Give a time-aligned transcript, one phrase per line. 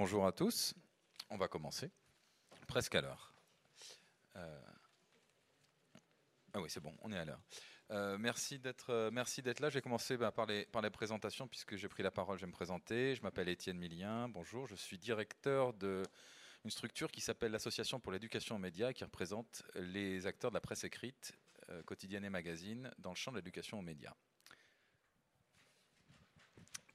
[0.00, 0.72] bonjour à tous.
[1.28, 1.90] On va commencer.
[2.66, 3.34] Presque à l'heure.
[4.36, 4.60] Euh,
[6.54, 7.42] ah oui, c'est bon, on est à l'heure.
[7.90, 9.68] Euh, merci d'être euh, merci d'être là.
[9.68, 12.38] Je vais commencer bah, par, les, par les présentations puisque j'ai pris la parole.
[12.38, 13.14] Je vais me présenter.
[13.14, 14.26] Je m'appelle Étienne Millien.
[14.30, 14.66] Bonjour.
[14.66, 16.02] Je suis directeur de
[16.64, 20.62] une structure qui s'appelle l'Association pour l'éducation aux médias qui représente les acteurs de la
[20.62, 21.34] presse écrite,
[21.84, 24.14] quotidienne et magazine dans le champ de l'éducation aux médias.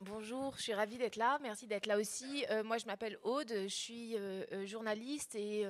[0.01, 1.39] Bonjour, je suis ravie d'être là.
[1.41, 2.45] Merci d'être là aussi.
[2.63, 4.15] moi, je m'appelle Aude, je suis
[4.65, 5.65] journaliste et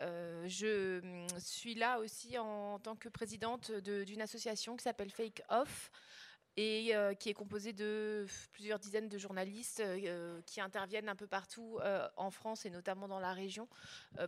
[0.00, 5.42] euh, je mm, suis là aussi en, tant que présidente d'une association qui s'appelle Fake
[5.48, 5.90] Off
[6.56, 11.26] et euh, qui est composée de plusieurs dizaines de journalistes euh, qui interviennent un peu
[11.26, 11.78] partout
[12.16, 13.68] en France et notamment dans la région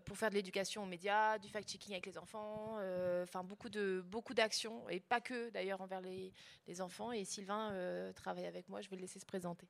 [0.04, 2.78] pour faire de l'éducation aux médias, du fact-checking avec les enfants,
[3.22, 6.32] enfin beaucoup de beaucoup d'actions et pas que d'ailleurs envers les,
[6.66, 7.12] les, enfants.
[7.12, 7.72] Et Sylvain
[8.14, 9.66] travaille avec moi, je vais le laisser se présenter.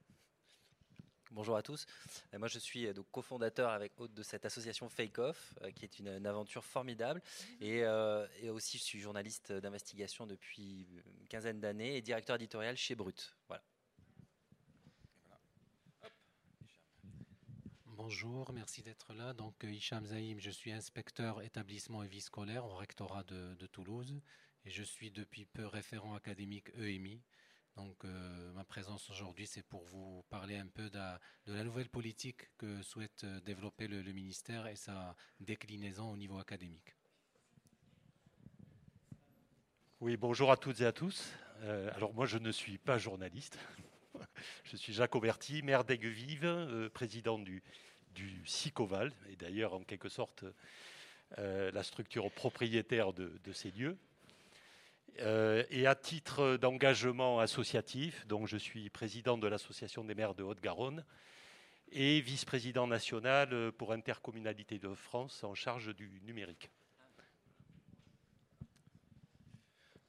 [1.37, 1.85] Bonjour à tous.
[2.33, 5.85] Euh, moi, je suis euh, cofondateur avec Haute de cette association Fake Off, euh, qui
[5.85, 7.21] est une, aventure formidable.
[7.61, 7.87] Et,
[8.49, 10.89] aussi, je suis journaliste d'investigation depuis
[11.21, 13.37] une quinzaine d'années et directeur éditorial chez Brut.
[13.49, 13.63] Voilà.
[17.85, 19.35] Bonjour, merci d'être là.
[19.35, 24.23] Donc, Hicham Zaïm, je suis inspecteur établissement et vie scolaire au rectorat de, de Toulouse.
[24.65, 27.21] Et je suis depuis peu référent académique EMI,
[27.77, 30.99] donc euh, ma présence aujourd'hui, c'est pour vous parler un peu de,
[31.47, 36.97] la nouvelle politique que souhaite euh, développer le, ministère et sa déclinaison au niveau académique.
[40.01, 41.33] Oui, bonjour à toutes et à tous.
[41.61, 43.59] Euh, alors moi, je ne suis pas journaliste.
[44.65, 47.63] je suis Jacques Auberti, maire d'Aiguevive, président du,
[48.15, 50.45] du SICOVAL, et d'ailleurs en quelque sorte
[51.37, 53.99] la structure propriétaire de ces lieux.
[55.21, 60.43] Euh, et à titre d'engagement associatif, donc je suis président de l'Association des maires de
[60.43, 61.05] Haute-Garonne
[61.91, 66.71] et vice-président national pour Intercommunalité de France en charge du numérique.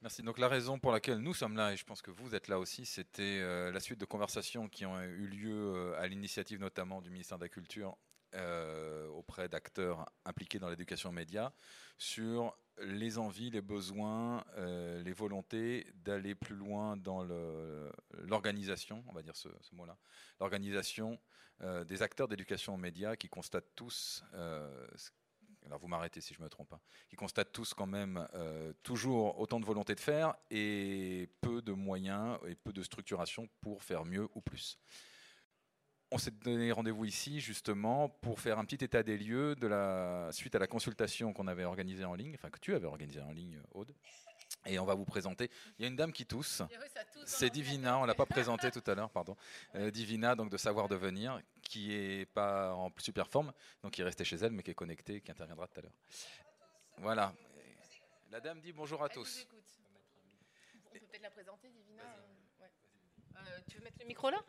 [0.01, 0.23] Merci.
[0.23, 2.59] Donc la raison pour laquelle nous sommes là, et je pense que vous êtes là
[2.59, 7.01] aussi, c'était euh, la suite de conversations qui ont eu lieu euh, à l'initiative notamment
[7.01, 7.97] du ministère de la Culture
[9.13, 11.53] auprès d'acteurs impliqués dans l'éducation média
[11.97, 17.23] sur les envies, les besoins, euh, les volontés d'aller plus loin dans
[18.23, 19.97] l'organisation, on va dire ce, mot-là,
[20.39, 21.19] l'organisation
[21.61, 24.88] euh, des acteurs d'éducation aux médias qui constatent tous, euh,
[25.65, 26.79] alors vous m'arrêtez si je me trompe, hein,
[27.09, 28.25] qui constatent tous quand même
[28.83, 33.83] toujours autant de volonté de faire et peu de moyens et peu de structuration pour
[33.83, 34.79] faire mieux ou plus.
[36.09, 40.29] On s'est donné rendez-vous ici justement pour faire un petit état des lieux de la
[40.31, 43.31] suite à la consultation qu'on avait organisée en ligne, enfin que tu avais organisée en
[43.31, 43.94] ligne, Aude.
[44.66, 45.51] Et on va vous présenter.
[45.78, 46.62] Il y a une dame qui tousse.
[47.25, 49.35] C'est Divina, on l'a pas présentée tout à l'heure, pardon.
[49.75, 53.51] Euh, Divina, donc de savoir devenir, qui est pas en super forme,
[53.84, 55.94] donc qui est restée chez elle, mais qui est connectée, qui interviendra tout à l'heure.
[57.00, 57.34] Voilà.
[58.31, 59.45] La dame dit bonjour à tous.
[60.85, 62.03] On peut peut-être la présenter, Divina.
[63.35, 64.41] Euh, tu veux mettre le micro là?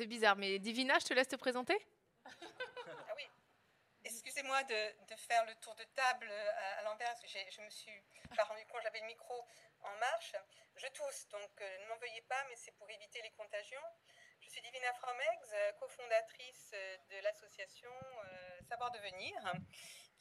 [0.00, 1.76] C'est bizarre, mais Divina, je te laisse te présenter
[2.24, 3.28] Ah oui.
[4.02, 7.92] Excusez-moi de, faire le tour de table euh, à, l'envers, parce que je me suis
[8.34, 9.46] pas rendu compte, j'avais le micro
[9.82, 10.32] en marche.
[10.76, 13.84] Je tousse, donc euh, ne m'en veuillez pas, mais c'est pour éviter les contagions.
[14.40, 16.70] Je suis Divina Fromex, euh, cofondatrice
[17.10, 17.92] de l'association
[18.70, 19.52] Savoir Devenir,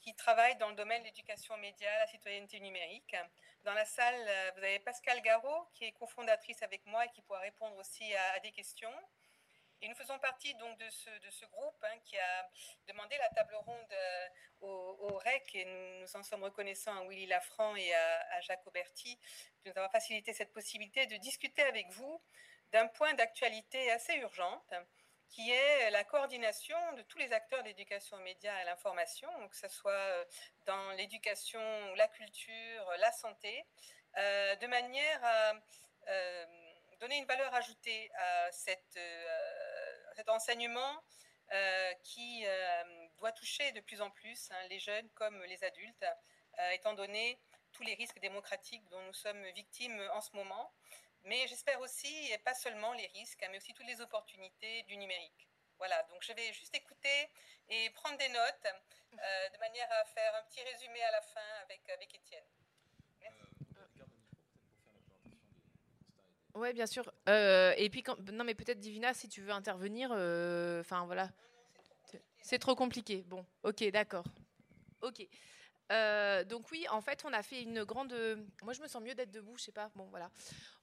[0.02, 3.16] qui travaille dans le domaine de l'éducation média, la citoyenneté numérique.
[3.64, 7.40] Dans la salle, vous avez Pascal Garot, qui est cofondatrice avec moi et qui pourra
[7.40, 8.94] répondre aussi à des questions.
[9.82, 12.50] Et nous faisons partie donc de ce, de ce groupe hein, qui a
[12.88, 14.28] demandé la table ronde euh,
[14.62, 19.18] au, REC et nous, en sommes reconnaissants à Willy Lafranc et à, Jacques Auberti
[19.64, 22.22] de nous avoir facilité cette possibilité de discuter avec vous
[22.74, 24.74] d'un point d'actualité assez urgente
[25.30, 29.30] qui est la coordination de tous les acteurs de l'éducation aux médias et à l'information,
[29.48, 30.26] que ce soit euh,
[30.66, 31.62] dans l'éducation,
[31.96, 33.64] la culture, la santé,
[34.18, 35.54] euh, de manière à
[37.00, 39.00] donner une valeur ajoutée à cette
[40.16, 41.04] cet enseignement
[41.52, 46.06] euh, qui euh, doit toucher de plus en plus hein, les jeunes comme les adultes,
[46.60, 47.40] euh, étant donné
[47.72, 50.72] tous les risques démocratiques dont nous sommes victimes en ce moment.
[51.24, 54.96] Mais j'espère aussi, et pas seulement les risques, hein, mais aussi toutes les opportunités du
[54.98, 55.48] numérique.
[55.80, 57.30] Voilà, donc je vais juste écouter
[57.70, 58.68] et prendre des notes
[59.14, 62.59] de manière à faire un petit résumé à la fin avec, avec Étienne.
[66.56, 67.12] Oui, bien sûr.
[67.28, 71.30] Euh, et puis, non, mais peut-être Divina, si tu veux intervenir, euh, enfin voilà.
[72.42, 73.24] C'est trop compliqué.
[73.28, 74.26] Bon, ok, d'accord.
[75.02, 75.28] Ok.
[75.92, 78.14] Euh, donc oui, en fait, on a fait une grande.
[78.64, 79.58] Moi, je me sens mieux d'être debout.
[79.58, 79.92] Je sais pas.
[79.96, 80.32] Bon, voilà.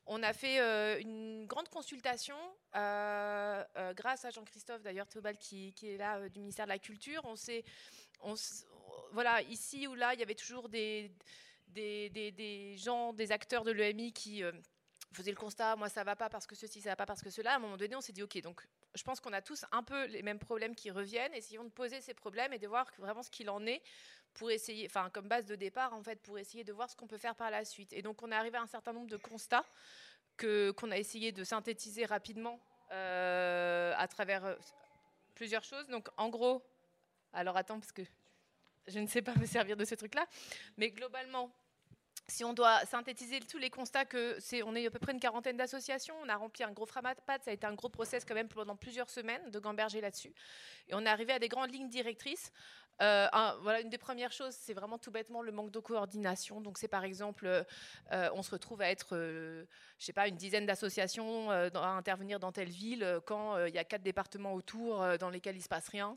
[0.06, 2.36] On a fait une grande consultation
[2.72, 7.22] grâce à Jean-Christophe d'ailleurs Théobald qui, qui, est là du ministère de la Culture.
[7.24, 7.64] On s'est,
[8.20, 8.34] on,
[9.12, 11.10] voilà, ici ou là, il y avait toujours des
[11.68, 14.44] des, des, des gens, des acteurs de l'EMI qui
[15.16, 15.76] faisaient le constat.
[15.76, 17.52] Moi, ça va pas parce que ceci, ça va pas parce que cela.
[17.52, 18.62] À un moment donné, on s'est dit ok, donc
[18.94, 21.34] je pense qu'on a tous un peu les mêmes problèmes qui reviennent.
[21.34, 23.82] Essayons de poser ces problèmes et de voir vraiment ce qu'il en est
[24.34, 27.06] pour essayer, enfin comme base de départ en fait, pour essayer de voir ce qu'on
[27.06, 27.92] peut faire par la suite.
[27.92, 29.64] Et donc on est arrivé à un certain nombre de constats
[30.36, 32.60] que qu'on a essayé de synthétiser rapidement
[32.92, 34.54] euh, à travers euh,
[35.34, 35.88] plusieurs choses.
[35.88, 36.62] Donc en gros,
[37.32, 38.02] alors attends parce que
[38.86, 40.26] je ne sais pas me servir de ce truc-là,
[40.76, 41.50] mais globalement,
[42.28, 45.20] si on doit synthétiser tous les constats que c'est, on est à peu près une
[45.20, 48.34] quarantaine d'associations, on a rempli un gros framapat, ça a été un gros process quand
[48.34, 50.34] même pendant plusieurs semaines de gamberger là-dessus,
[50.88, 52.52] et on est arrivé à des grandes lignes directrices.
[53.02, 53.28] Euh,
[53.60, 56.60] voilà, une des premières choses, c'est vraiment tout bêtement le manque de coordination.
[56.60, 59.64] Donc, c'est par exemple, euh, on se retrouve à être, euh,
[59.98, 63.84] je sais pas, une dizaine d'associations à intervenir dans telle ville quand il y a
[63.84, 66.16] quatre départements autour dans lesquels il se passe rien.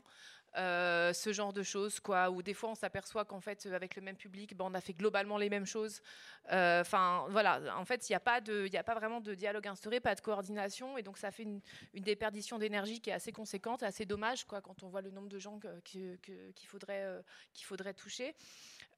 [0.56, 2.28] Euh, ce genre de choses, quoi.
[2.30, 4.92] Ou des fois, on s'aperçoit qu'en fait, avec le même public, ben, on a fait
[4.92, 6.02] globalement les mêmes choses.
[6.50, 7.60] Euh, enfin, voilà.
[7.76, 10.98] En fait, il n'y a pas a pas vraiment de dialogue instauré, pas de coordination,
[10.98, 11.60] et donc ça fait une,
[11.94, 15.38] déperdition d'énergie qui est assez conséquente, assez dommage, quoi, quand on voit le nombre de
[15.38, 16.18] gens qu'il
[16.66, 18.34] faudrait, euh, qu'il faudrait toucher.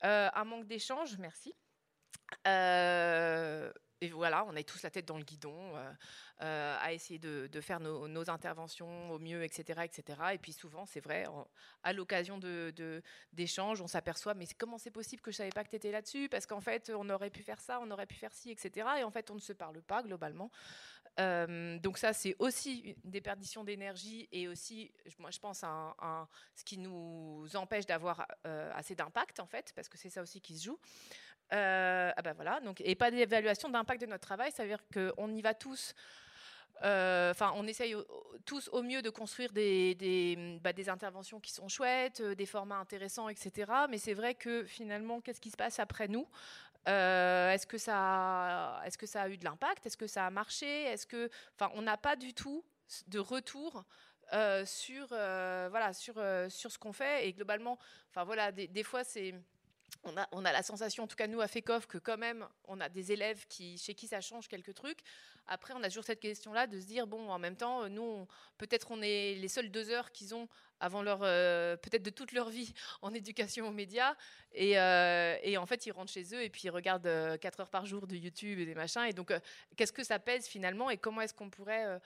[0.03, 1.55] un manque d'échange, merci
[4.03, 5.75] et voilà, on est tous la tête dans le guidon
[6.41, 9.81] euh, euh, à essayer de, faire nos, interventions au mieux, etc.
[9.85, 10.19] etc.
[10.35, 11.25] Et puis souvent, c'est vrai,
[11.83, 12.39] à l'occasion
[13.33, 15.91] d'échanges, on s'aperçoit, mais comment c'est possible que je ne savais pas que tu étais
[15.91, 16.29] là-dessus?
[16.29, 18.87] Parce qu'en fait, on aurait pu faire ça, on aurait pu faire ci, etc.
[18.99, 20.51] Et en fait, on ne se parle pas globalement.
[21.21, 26.65] Euh, donc ça, c'est aussi une déperdition d'énergie et aussi, moi, je pense, à, ce
[26.65, 28.27] qui nous empêche d'avoir
[28.75, 30.79] assez d'impact, en fait, parce que c'est ça aussi qui se joue.
[31.53, 34.83] Euh, ah ben voilà, donc, et pas d'évaluation d'impact de notre travail, ça veut dire
[34.93, 35.95] qu'on y va tous.
[36.85, 37.95] Euh, enfin, on essaye
[38.45, 42.47] tous au mieux de construire des, des, bah, des, interventions qui sont chouettes, euh, des
[42.47, 43.71] formats intéressants, etc.
[43.89, 46.27] Mais c'est vrai que finalement, qu'est-ce qui se passe après nous?
[46.85, 49.87] Est-ce que ça, est-ce que ça a eu de l'impact?
[49.87, 50.67] Est-ce que ça a marché?
[50.85, 52.65] Est-ce que, enfin, on n'a pas du tout
[53.07, 53.85] de retour
[54.65, 56.15] sur, voilà, sur,
[56.49, 57.29] sur ce qu'on fait.
[57.29, 57.79] Et globalement,
[58.11, 59.33] enfin voilà, des fois c'est
[60.05, 62.89] on a, la sensation, en tout cas nous à FECOF, que quand même on a
[62.89, 65.01] des élèves qui, chez qui ça change quelques trucs.
[65.47, 68.27] Après, on a toujours cette question-là de se dire bon, en même temps, nous,
[68.59, 70.49] peut-être on est les seules deux heures qu'ils ont
[70.83, 74.17] avant leur, euh, peut-être de toute leur vie en éducation aux médias,
[74.53, 77.61] et, euh, et, en fait ils rentrent chez eux et puis ils regardent euh, quatre
[77.61, 79.05] heures par jour de YouTube et des machins.
[79.05, 79.33] Et donc,
[79.77, 82.01] qu'est-ce que ça pèse finalement et comment est-ce qu'on pourrait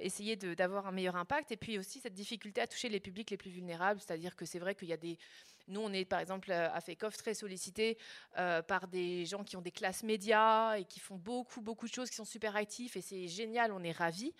[0.00, 1.50] essayer d'avoir un meilleur impact?
[1.52, 4.60] Et puis aussi cette difficulté à toucher les publics les plus vulnérables, c'est-à-dire que c'est
[4.60, 5.18] vrai qu'il y a des
[5.68, 7.96] nous, on est par exemple à FECOF très sollicité
[8.38, 11.92] euh, par des gens qui ont des classes médias et qui font beaucoup, beaucoup de
[11.94, 14.34] choses, qui sont super actifs et c'est génial, on est ravis.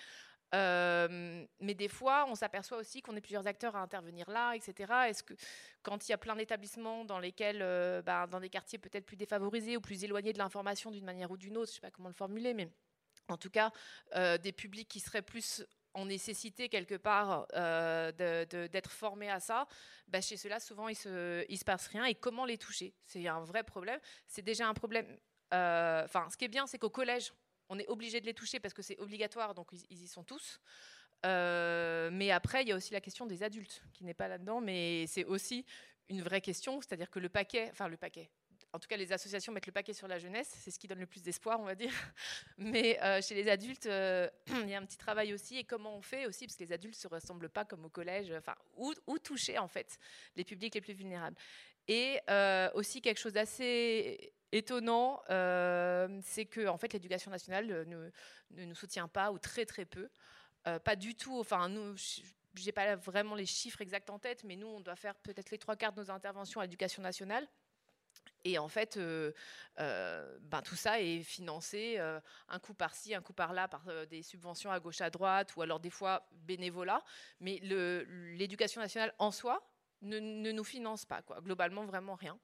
[0.55, 4.93] Euh, mais des fois, on s'aperçoit aussi qu'on est plusieurs acteurs à intervenir là, etc.
[5.09, 5.35] Est-ce que
[5.83, 9.17] quand il y a plein d'établissements dans lesquels, euh, ben, dans des quartiers peut-être plus
[9.17, 11.91] défavorisés ou plus éloignés de l'information d'une manière ou d'une autre, je ne sais pas
[11.91, 12.69] comment le formuler, mais
[13.29, 13.73] en tout cas,
[14.37, 15.65] des publics qui seraient plus
[15.95, 19.67] en nécessité quelque part euh, d'être formé à ça,
[20.09, 22.05] bah, chez ceux-là, souvent, il se, il se passe rien.
[22.05, 22.95] Et comment les toucher?
[23.05, 23.99] C'est un vrai problème.
[24.27, 25.07] C'est déjà un problème.
[25.53, 27.33] Euh, enfin, ce qui est bien, c'est qu'au collège,
[27.69, 30.61] on est obligé de les toucher parce que c'est obligatoire, donc ils, y sont tous.
[31.25, 34.61] Euh, mais après, il y a aussi la question des adultes qui n'est pas là-dedans,
[34.61, 35.65] mais c'est aussi
[36.09, 38.31] une vraie question, c'est-à-dire que le paquet, enfin le paquet,
[38.75, 40.99] en tout cas, les associations mettent le paquet sur la jeunesse, c'est ce qui donne
[40.99, 41.93] le plus d'espoir, on va dire.
[42.59, 45.57] Mais euh, chez les adultes, euh, il y a un petit travail aussi.
[45.59, 47.89] Et comment on fait aussi, parce que les adultes ne se ressemblent pas comme au
[47.89, 49.97] collège, enfin, où, toucher en fait
[50.35, 51.37] les publics les plus vulnérables.
[51.87, 55.23] Et euh, aussi quelque chose d'assez étonnant,
[56.23, 58.11] c'est que en fait, l'éducation nationale ne,
[58.51, 60.11] nous soutient pas ou très très peu,
[60.65, 61.39] pas du tout.
[61.39, 61.95] Enfin, nous
[62.57, 65.59] j'ai pas vraiment les chiffres exacts en tête, mais nous, on doit faire peut-être les
[65.59, 67.49] trois quarts de nos interventions à l'éducation nationale.
[68.45, 69.33] Et en fait, euh,
[69.81, 74.23] euh, ben, tout ça est financé euh, un coup par-ci, un coup par-là, par des
[74.23, 77.03] subventions à gauche, à droite, ou alors des fois bénévolat.
[77.41, 79.67] Mais l'éducation nationale en soi
[80.03, 80.21] ne,
[80.53, 81.41] nous finance pas, quoi.
[81.41, 82.39] globalement, vraiment rien.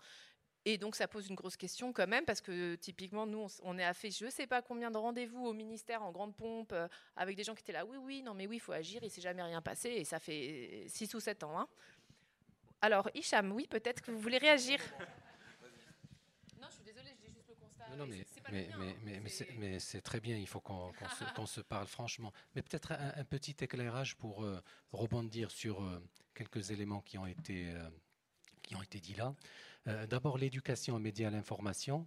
[0.67, 3.85] Et donc, ça pose une grosse question quand même, parce que typiquement, nous, on, est
[3.85, 6.75] à fait je ne sais pas combien de rendez-vous au ministère en grande pompe,
[7.17, 9.07] avec des gens qui étaient là, oui, oui, non, mais oui, il faut agir, il
[9.07, 11.59] ne s'est jamais rien passé, et ça fait 6 ou 7 ans.
[11.59, 11.69] Hein.
[12.83, 14.81] Alors, Hicham, oui, peut-être que vous voulez réagir
[17.97, 18.25] non, mais,
[19.05, 19.21] mais,
[19.59, 22.33] mais, c'est très bien, il faut qu'on se, parle franchement.
[22.55, 24.61] Mais peut-être un, petit éclairage pour euh,
[24.93, 26.03] rebondir sur euh,
[26.35, 27.91] quelques éléments qui ont été, euh,
[28.63, 29.35] qui ont été dits là.
[30.09, 32.07] D'abord, l'éducation aux médias à l'information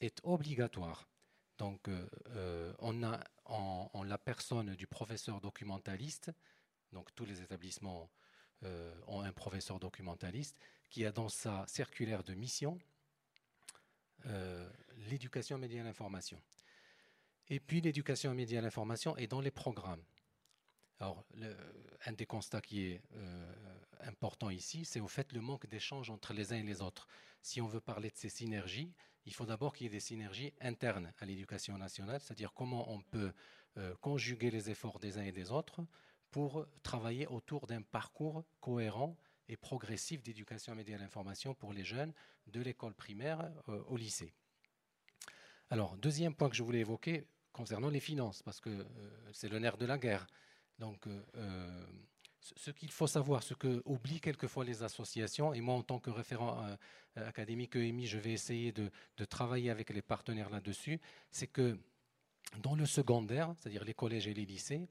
[0.00, 1.06] est obligatoire.
[1.58, 1.90] Donc,
[2.78, 6.30] on a en, la personne du professeur documentaliste,
[6.92, 8.10] donc tous les établissements
[9.06, 10.58] ont un professeur documentaliste,
[10.88, 12.78] qui a dans sa circulaire de mission
[15.08, 16.40] l'éducation aux médias à l'information.
[17.48, 20.02] Et puis l'éducation aux médias à l'information est dans les programmes.
[21.00, 21.24] Alors,
[22.04, 23.52] un des constats qui est euh,
[24.00, 27.08] important ici, c'est au fait le manque d'échange entre les uns et les autres.
[27.40, 28.92] Si on veut parler de ces synergies,
[29.24, 33.00] il faut d'abord qu'il y ait des synergies internes à l'éducation nationale, c'est-à-dire comment on
[33.00, 33.32] peut
[33.78, 35.80] euh, conjuguer les efforts des uns et des autres
[36.30, 39.16] pour travailler autour d'un parcours cohérent
[39.50, 42.12] et progressif d'éducation aux médias à l'information pour les jeunes
[42.46, 44.32] de l'école primaire euh, au lycée.
[45.70, 48.84] Alors, deuxième point que je voulais évoquer, concernant les finances, parce que euh,
[49.32, 50.26] c'est le nerf de la guerre.
[50.78, 51.84] Donc, euh,
[52.40, 56.10] ce qu'il faut savoir, ce que oublient quelquefois les associations, et moi en tant que
[56.10, 56.64] référent
[57.16, 58.90] académique EMI, je vais essayer de,
[59.26, 61.78] travailler avec les partenaires là-dessus, c'est que
[62.62, 64.88] dans le secondaire, c'est-à-dire les collèges et les lycées,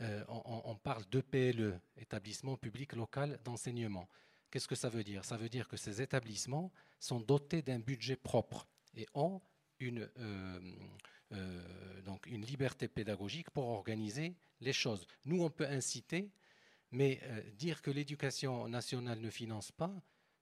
[0.00, 4.08] on, on, parle d'EPLE, établissement public local d'enseignement.
[4.50, 5.24] Qu'est-ce que ça veut dire?
[5.24, 9.40] Ça veut dire que ces établissements sont dotés d'un budget propre et ont
[9.78, 10.08] une,
[11.32, 15.06] euh, donc une liberté pédagogique pour organiser les choses.
[15.24, 16.30] Nous, on peut inciter,
[16.90, 19.92] mais euh, dire que l'éducation nationale ne finance pas,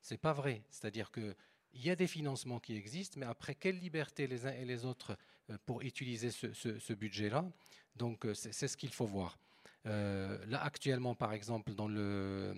[0.00, 0.62] c'est pas vrai.
[0.70, 1.34] C'est-à-dire qu'il
[1.74, 5.12] y a des financements qui existent, mais après, quelle liberté les uns et les autres
[5.12, 5.16] euh,
[5.64, 7.44] pour utiliser ce, budget-là
[7.96, 9.38] Donc, c'est ce qu'il faut voir.
[9.84, 12.54] là, actuellement, par exemple, dans, le,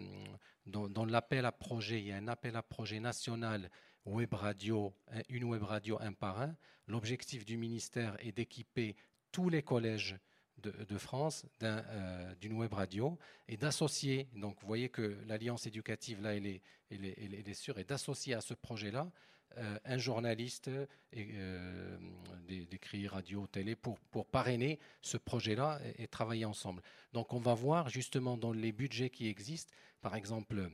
[0.67, 3.71] dans l'appel à projet, il y a un appel à projet national
[4.05, 4.93] web radio,
[5.29, 6.55] une web radio un par un.
[6.87, 8.97] L'objectif du ministère est d'équiper
[9.33, 10.17] tous les collèges
[10.63, 16.35] de, France euh, d'une web radio et d'associer, donc vous voyez que l'alliance éducative, là,
[16.35, 19.11] elle est, elle est, sûre, et d'associer à ce projet-là euh,
[19.57, 20.71] un journaliste
[21.13, 21.99] et, euh,
[22.47, 26.83] des, radio, télé, pour, pour parrainer ce projet-là et, travailler ensemble.
[27.13, 30.71] Donc on va voir justement dans les budgets qui existent, par exemple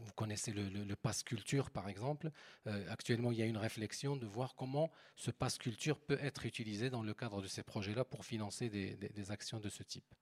[0.00, 2.30] vous connaissez le, le, pass culture, par exemple.
[2.66, 6.46] Euh, actuellement, il y a une réflexion de voir comment ce pass culture peut être
[6.46, 10.14] utilisé dans le cadre de ces projets-là pour financer des, actions de ce type.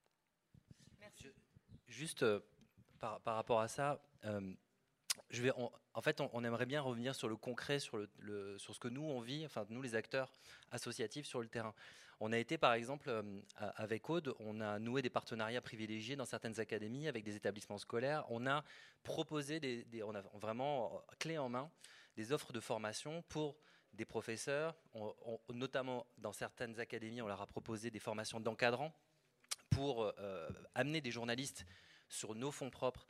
[0.99, 1.29] Merci.
[1.89, 2.41] Juste euh,
[2.99, 4.55] par, rapport à ça, euh,
[5.95, 9.45] en fait, on, aimerait bien revenir sur le concret, sur ce que nous, on vit,
[9.45, 10.33] enfin, nous, les acteurs
[10.71, 11.75] associatifs sur le terrain.
[12.23, 13.23] On a été, par exemple, euh,
[13.57, 18.27] avec Aude, on a noué des partenariats privilégiés dans certaines académies avec des établissements scolaires.
[18.29, 18.63] On a
[19.03, 21.71] proposé, des, on a vraiment euh, clé en main,
[22.17, 23.57] des offres de formation pour
[23.95, 24.77] des professeurs.
[25.49, 28.95] notamment dans certaines académies, on leur a proposé des formations d'encadrants
[29.71, 31.65] pour euh, amener des journalistes
[32.09, 33.07] sur nos fonds propres,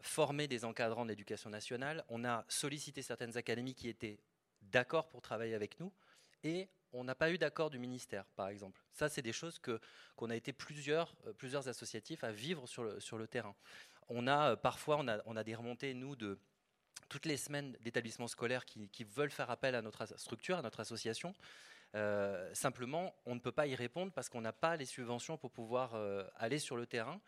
[0.00, 2.04] former des encadrants de l'éducation nationale.
[2.08, 4.18] On a sollicité certaines académies qui étaient
[4.62, 5.92] d'accord pour travailler avec nous
[6.44, 8.80] et on n'a pas eu d'accord du ministère, par exemple.
[8.92, 9.80] Ça, c'est des choses que
[10.16, 13.54] qu'on a été plusieurs, euh, plusieurs associatifs à vivre sur le, sur le terrain.
[14.08, 16.38] On a euh, parfois, on a, on a des remontées, nous, de
[17.08, 21.34] toutes les semaines d'établissements scolaires qui, veulent faire appel à notre structure, à notre association.
[21.94, 25.50] Euh, simplement, on ne peut pas y répondre parce qu'on n'a pas les subventions pour
[25.50, 25.94] pouvoir
[26.36, 27.20] aller sur le terrain.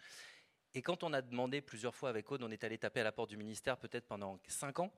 [0.74, 3.12] Et quand on a demandé plusieurs fois avec Aude, on est allé taper à la
[3.12, 4.92] porte du ministère peut-être pendant cinq ans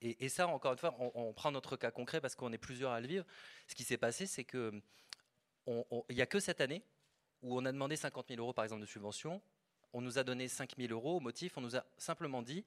[0.00, 3.00] et, ça, encore une fois, on, prend notre cas concret parce qu'on est plusieurs à
[3.00, 3.24] le vivre.
[3.66, 4.72] Ce qui s'est passé, c'est que
[5.66, 6.82] il n'y a que cette année
[7.42, 9.40] où on a demandé 50 000 euros, par exemple, de subvention.
[9.92, 11.56] On nous a donné 5 000 euros au motif.
[11.56, 12.64] On nous a simplement dit,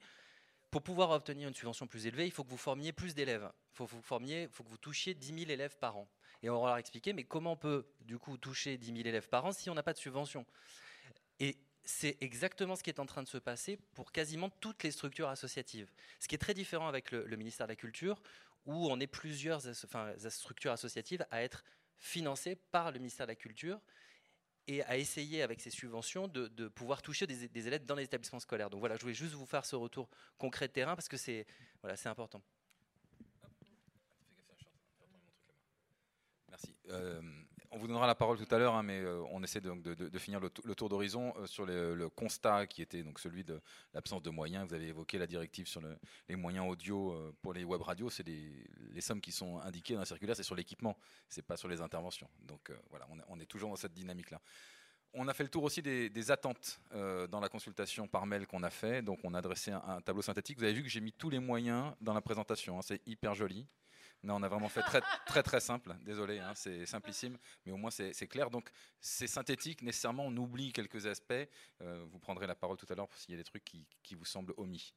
[0.70, 3.50] pour pouvoir obtenir une subvention plus élevée, il faut que vous formiez plus d'élèves.
[3.72, 6.08] Il faut, vous formiez, faut que vous touchiez 10 000 élèves par an.
[6.42, 9.44] Et on leur expliquer, mais comment on peut, du coup, toucher 10 000 élèves par
[9.44, 10.46] an si on n'a pas de subvention?
[11.84, 15.28] C'est exactement ce qui est en train de se passer pour quasiment toutes les structures
[15.28, 15.90] associatives.
[16.20, 18.22] Ce qui est très différent avec le, ministère de la Culture,
[18.66, 19.60] où on est plusieurs
[20.30, 21.64] structures associatives à être
[21.98, 23.80] financées par le ministère de la Culture
[24.68, 28.70] et à essayer avec ces subventions de, pouvoir toucher des, élèves dans les établissements scolaires.
[28.70, 30.08] Donc voilà, je voulais juste vous faire ce retour
[30.38, 31.46] concret de terrain parce que c'est
[31.82, 32.42] voilà, important.
[36.48, 36.76] Merci.
[36.90, 37.41] Euh,
[37.72, 40.18] on vous donnera la parole tout à l'heure, hein, mais euh, on essaie donc de,
[40.18, 43.60] finir le, tour d'horizon euh, sur le constat qui était donc celui de
[43.94, 44.68] l'absence de moyens.
[44.68, 45.80] Vous avez évoqué la directive sur
[46.28, 48.10] les moyens audio euh, pour les web radios.
[48.10, 50.96] C'est les sommes qui sont indiquées dans la circulaire, c'est sur l'équipement,
[51.28, 52.28] c'est pas sur les interventions.
[52.42, 54.40] Donc voilà, on, est toujours dans cette dynamique-là.
[55.14, 58.70] On a fait le tour aussi des, attentes dans la consultation par mail qu'on a
[58.70, 59.02] fait.
[59.02, 60.58] Donc, on a dressé un, tableau synthétique.
[60.58, 62.78] Vous avez vu que j'ai mis tous les moyens dans la présentation.
[62.78, 62.82] Hein.
[62.82, 63.66] c'est hyper joli.
[64.24, 65.96] Non, on a vraiment fait très très très simple.
[66.02, 67.36] Désolé, hein, c'est simplissime,
[67.66, 68.50] mais au moins c'est clair.
[68.50, 69.82] Donc c'est synthétique.
[69.82, 71.32] Nécessairement, on oublie quelques aspects.
[71.80, 74.24] Euh, vous prendrez la parole tout à l'heure s'il y a des trucs qui, vous
[74.24, 74.94] semblent omis.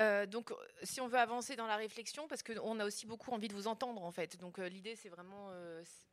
[0.00, 0.52] Euh, donc,
[0.82, 3.66] si on veut avancer dans la réflexion, parce qu'on a aussi beaucoup envie de vous
[3.66, 4.36] entendre, en fait.
[4.36, 5.48] Donc, euh, l'idée, c'est vraiment.
[5.50, 6.06] euh, c'est-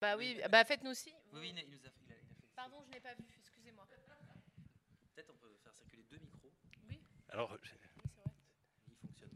[0.00, 1.12] bah oui, bah faites-nous aussi.
[1.32, 3.24] Oui, oui, il nous a- il a- il a fait- Pardon, je n'ai pas vu.
[3.38, 3.86] Excusez-moi.
[5.14, 6.50] Peut-être on peut faire circuler deux micros.
[7.28, 7.89] Alors, Oui, fonctionne.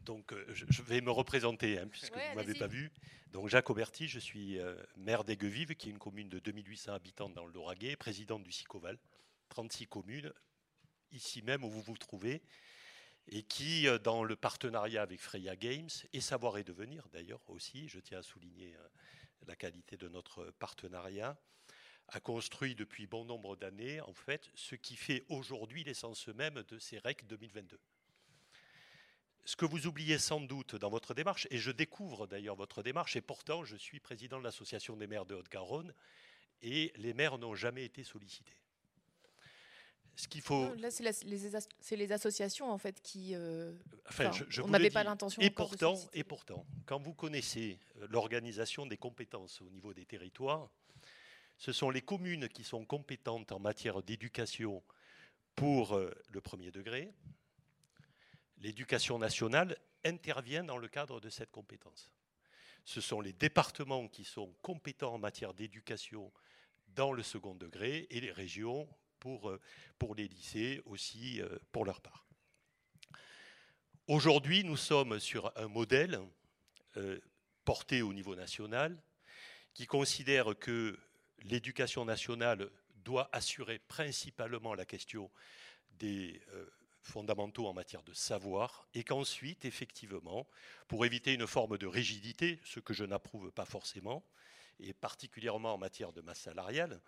[0.04, 2.92] Donc, euh, je, vais me représenter, hein, puisque Ouais, vous ne m'avez pas vu.
[3.32, 7.28] Donc, Jacques Auberti, je suis euh, maire d'Aiguevive, qui est une commune de 2800 habitants
[7.28, 8.98] dans le Lauragais, président du SICOVAL,
[9.48, 10.32] 36 communes,
[11.10, 12.42] ici même où vous vous trouvez,
[13.28, 17.88] et qui, euh, dans le partenariat avec Freya Games, et Savoir et Devenir d'ailleurs aussi,
[17.88, 18.88] je tiens à souligner euh,
[19.46, 21.36] la qualité de notre partenariat,
[22.08, 26.78] a construit depuis bon nombre d'années, en fait, ce qui fait aujourd'hui l'essence même de
[26.78, 27.80] ces REC 2022.
[29.46, 33.14] Ce que vous oubliez sans doute dans votre démarche, et je découvre d'ailleurs votre démarche,
[33.16, 35.92] et pourtant je suis président de l'Association des maires de Haute-Garonne,
[36.62, 38.56] et les maires n'ont jamais été sollicités.
[40.16, 40.68] Ce qu'il faut.
[40.68, 43.34] Non, Là, c'est les, as- c'est les associations, en fait, qui.
[43.34, 43.72] euh,
[44.08, 45.42] Enfin, je- je on n'avait pas l'intention.
[45.42, 46.18] Et de pourtant, solliciter.
[46.20, 50.70] et pourtant, quand vous connaissez euh, l'organisation des compétences au niveau des territoires,
[51.58, 54.82] ce sont les communes qui sont compétentes en matière d'éducation
[55.56, 57.12] pour euh, le premier degré.
[58.64, 62.10] L'éducation nationale intervient dans le cadre de cette compétence.
[62.86, 66.32] Ce sont les départements qui sont compétents en matière d'éducation
[66.86, 68.88] dans le second degré et les régions
[69.20, 69.60] pour, euh,
[70.16, 72.26] les lycées aussi euh, pour leur part.
[74.06, 76.18] Aujourd'hui, nous sommes sur un modèle
[76.96, 77.20] euh,
[77.66, 78.98] porté au niveau national
[79.74, 80.98] qui considère que
[81.42, 85.30] l'éducation nationale doit assurer principalement la question
[85.98, 86.40] des
[87.04, 90.46] fondamentaux en matière de savoir et qu'ensuite, effectivement,
[90.88, 94.24] pour éviter une forme de rigidité, ce que je n'approuve pas forcément,
[94.80, 97.00] et particulièrement en matière de masse salariale,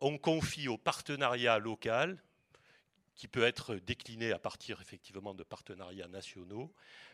[0.00, 2.22] on confie au partenariat local
[3.14, 6.72] qui peut être décliné à partir effectivement de partenariats nationaux,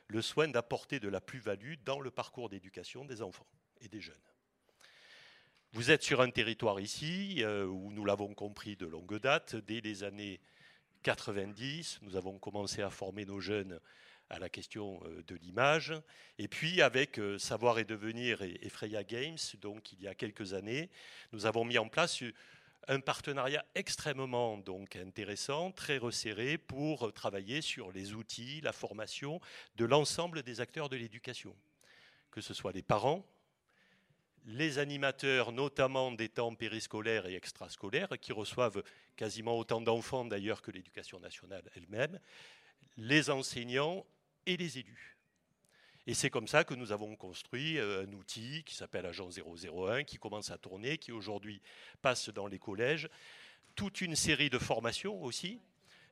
[0.08, 3.46] le soin d'apporter de la plus-value dans le parcours d'éducation des enfants
[3.80, 4.16] et des jeunes.
[5.74, 9.80] Vous êtes sur un territoire ici euh, où nous l'avons compris de longue date, dès
[9.80, 10.40] les années
[11.02, 13.80] 90, nous avons commencé à former nos jeunes
[14.30, 15.92] à la question euh, de l'image.
[16.38, 20.54] Et puis avec euh, Savoir et Devenir et, Freya Games, donc il y a quelques
[20.54, 20.90] années,
[21.32, 22.22] nous avons mis en place
[22.88, 24.58] un partenariat extrêmement
[24.96, 29.40] intéressant, très resserré pour travailler sur les outils, la formation
[29.76, 31.54] de l'ensemble des acteurs de l'éducation,
[32.30, 33.24] que ce soit les parents,
[34.46, 38.83] les animateurs, notamment des temps périscolaires et extrascolaires, qui reçoivent
[39.16, 42.18] quasiment autant d'enfants d'ailleurs que l'éducation nationale elle-même,
[42.96, 44.05] les enseignants
[44.46, 45.16] et les élus.
[46.07, 50.02] Et c'est comme ça que nous avons construit euh, un outil qui s'appelle Agent 001,
[50.02, 51.62] qui commence à tourner, qui aujourd'hui
[52.00, 53.09] passe dans les collèges.
[53.76, 55.61] Toute une série de formations aussi,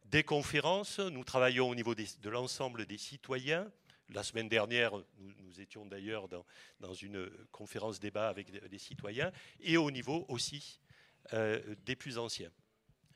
[0.04, 1.00] des conférences.
[1.00, 3.70] Nous travaillons au niveau de l'ensemble des citoyens.
[4.12, 9.90] La semaine dernière, nous, étions d'ailleurs dans, une conférence débat avec des- citoyens, et au
[9.90, 10.80] niveau aussi
[11.32, 12.50] euh, des plus anciens.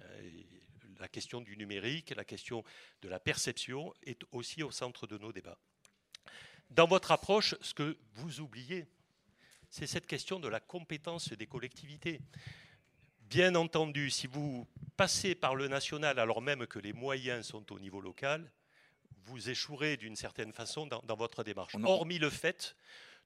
[0.03, 0.31] Euh,
[1.01, 2.63] la question du numérique, la question
[3.03, 5.59] de la perception est aussi au centre de nos débats.
[6.71, 8.87] Dans votre approche, ce que vous oubliez,
[9.71, 12.21] c'est cette question de la compétence des collectivités.
[13.23, 17.81] Bien entendu, si vous passez par le national alors même que les moyens sont au
[17.81, 18.51] niveau local,
[19.25, 21.75] vous échouerez d'une certaine façon dans, dans votre démarche.
[21.75, 22.77] En- Hormis le fait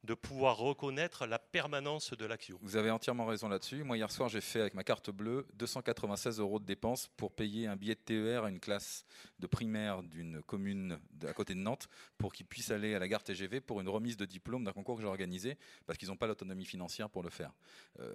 [0.04, 2.56] de pouvoir reconnaître la permanence de l'action.
[2.62, 3.82] Vous avez entièrement raison là-dessus.
[3.82, 7.66] Moi, hier soir, j'ai fait avec ma carte bleue 296 euros de dépenses pour payer
[7.66, 9.04] un billet de TER à une classe
[9.40, 13.24] de primaire d'une commune à côté de Nantes pour qu'ils puissent aller à la gare
[13.24, 16.28] TGV pour une remise de diplôme d'un concours que j'ai organisé parce qu'ils n'ont pas
[16.28, 17.50] l'autonomie financière pour le faire.
[17.98, 18.12] Euh,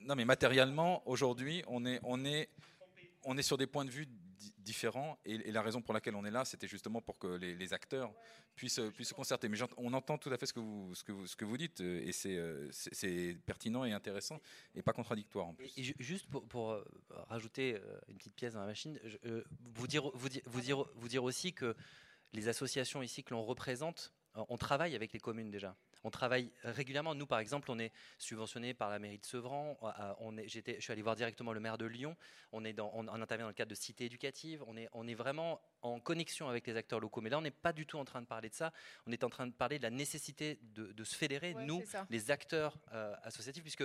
[0.00, 2.48] non, mais matériellement, aujourd'hui, on est, on est,
[3.24, 4.08] on est sur des points de vue
[4.58, 8.12] différents et, la raison pour laquelle on est là, c'était justement pour que les, acteurs
[8.54, 9.48] puissent, puissent se concerter.
[9.48, 11.56] Mais on entend tout à fait ce que vous, ce que vous, ce que vous
[11.56, 14.40] dites euh, et c'est, euh, c'est pertinent et intéressant
[14.74, 15.72] et pas contradictoire en plus.
[15.98, 16.84] Juste pour, pour, euh,
[17.28, 17.78] rajouter
[18.08, 18.98] une petite pièce dans la machine,
[19.74, 21.74] vous, dire, vous, dire, vous, dire, vous dire aussi que
[22.32, 25.76] les associations ici que l'on représente, on travaille avec les communes déjà.
[26.04, 27.14] On travaille régulièrement.
[27.14, 29.78] Nous, par exemple, on est subventionné par la mairie de Sevran.
[29.82, 32.16] Euh, euh, On est, je suis allé voir directement le maire de Lyon.
[32.52, 34.64] On, est dans, on, on intervient dans le cadre de cités éducatives.
[34.66, 37.20] On est, on est vraiment en connexion avec les acteurs locaux.
[37.20, 38.72] Mais là, on n'est pas du tout en train de parler de ça.
[39.06, 41.80] On est en train de parler de la nécessité de, de se fédérer, Ouais, nous,
[42.10, 43.84] les acteurs euh, associatifs, puisque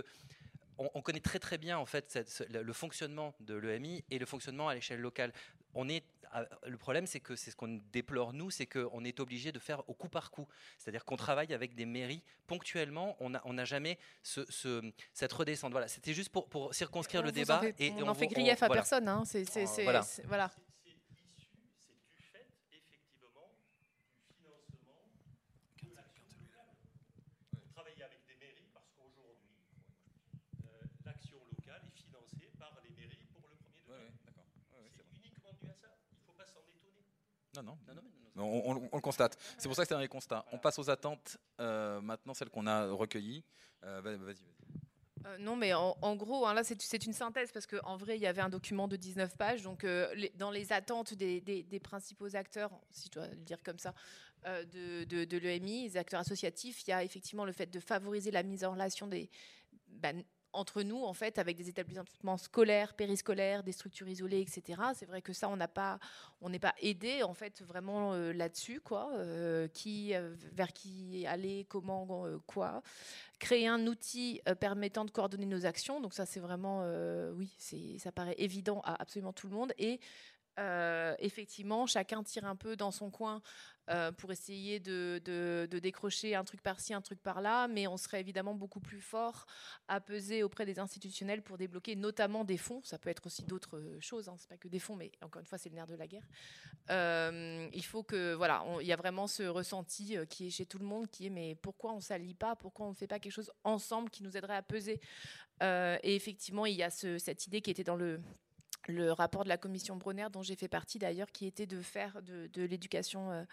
[0.80, 4.26] on, on connaît très très bien en fait cette- le fonctionnement de l'EMI et le
[4.28, 5.34] fonctionnement à l'échelle locale.
[5.80, 9.20] On est, à- le problème, c'est que c'est ce qu'on déplore nous, c'est qu'on est
[9.20, 10.48] obligé de faire au coup par coup.
[10.80, 13.16] C'est-à-dire qu'on travaille avec des mairies ponctuellement.
[13.20, 15.72] On n'a on n'a jamais ce, ce- cette redescente.
[15.72, 17.60] Voilà, c'était juste pour, pour circonscrire On le débat.
[17.60, 18.82] fait- et on n'en fait grief à voilà.
[18.82, 19.08] personne.
[19.08, 19.24] hein.
[19.26, 20.02] C'est, c'est- Euh, voilà.
[20.04, 21.16] C'est issu,
[21.86, 22.48] c'est du fait
[31.94, 33.94] financé par les mairies pour le premier degré.
[33.94, 34.44] Ouais, ouais, d'accord.
[34.74, 35.20] Ouais, ouais, c'est c'est vrai.
[35.20, 35.90] uniquement dû à ça.
[36.12, 37.04] Il ne faut pas s'en étonner.
[37.58, 37.78] Non, non.
[37.88, 39.38] Non, non, mais non, non, On, on- on le constate.
[39.58, 40.46] C'est pour ça que c'est dans les constats.
[40.52, 41.38] On passe aux attentes.
[41.60, 43.44] euh, maintenant, celles qu'on a recueillies.
[43.84, 45.26] Euh, vas- vas-y, vas-y.
[45.26, 48.16] Euh, non, mais en, en gros, hein, là, c'est c'est une synthèse parce qu'en vrai,
[48.18, 49.64] il y avait un document de 19 pages.
[49.64, 53.36] Donc, euh, les- dans les attentes des, des- des principaux acteurs, si je dois le
[53.38, 53.94] dire comme ça,
[54.46, 57.80] euh, de, de, de l'EMI, les acteurs associatifs, il y a effectivement le fait de
[57.80, 59.30] favoriser la mise en relation des,
[59.88, 64.82] ben, entre nous, en fait, avec des établissements scolaires, périscolaires, des structures isolées, etc.
[64.96, 66.00] C'est vrai que ça, on n'a pas,
[66.42, 69.12] on n'est pas aidé, en fait, vraiment euh, là-dessus, quoi.
[69.14, 72.08] Euh, qui, euh, vers qui aller, comment,
[72.46, 72.82] quoi
[73.40, 76.02] créer un outil permettant de coordonner nos actions.
[76.02, 76.84] Donc ça, c'est vraiment,
[77.36, 79.74] oui, c'est, ça paraît évident à absolument tout le monde.
[79.78, 80.00] Et
[80.60, 83.42] euh, effectivement, chacun tire un peu dans son coin
[83.90, 85.22] euh, pour essayer de,
[85.80, 89.46] décrocher un truc par-ci, un truc par-là, mais on serait évidemment beaucoup plus fort
[89.88, 92.82] à peser auprès des institutionnels pour débloquer notamment des fonds.
[92.84, 95.40] Ça peut être aussi d'autres euh, choses, hein, c'est pas que des fonds, mais encore
[95.40, 96.28] une fois, c'est le nerf de la guerre.
[96.90, 100.86] Il faut que, voilà, il y a vraiment ce ressenti qui est chez tout le
[100.86, 103.52] monde, qui est mais pourquoi on s'allie pas, pourquoi on ne fait pas quelque chose
[103.64, 105.00] ensemble qui nous aiderait à peser?
[105.62, 108.22] Et effectivement, il y a ce- cette idée qui était dans le
[108.88, 112.22] le rapport de la commission Bronner, dont j'ai fait partie d'ailleurs, qui était de faire
[112.22, 113.44] de, l'éducation euh,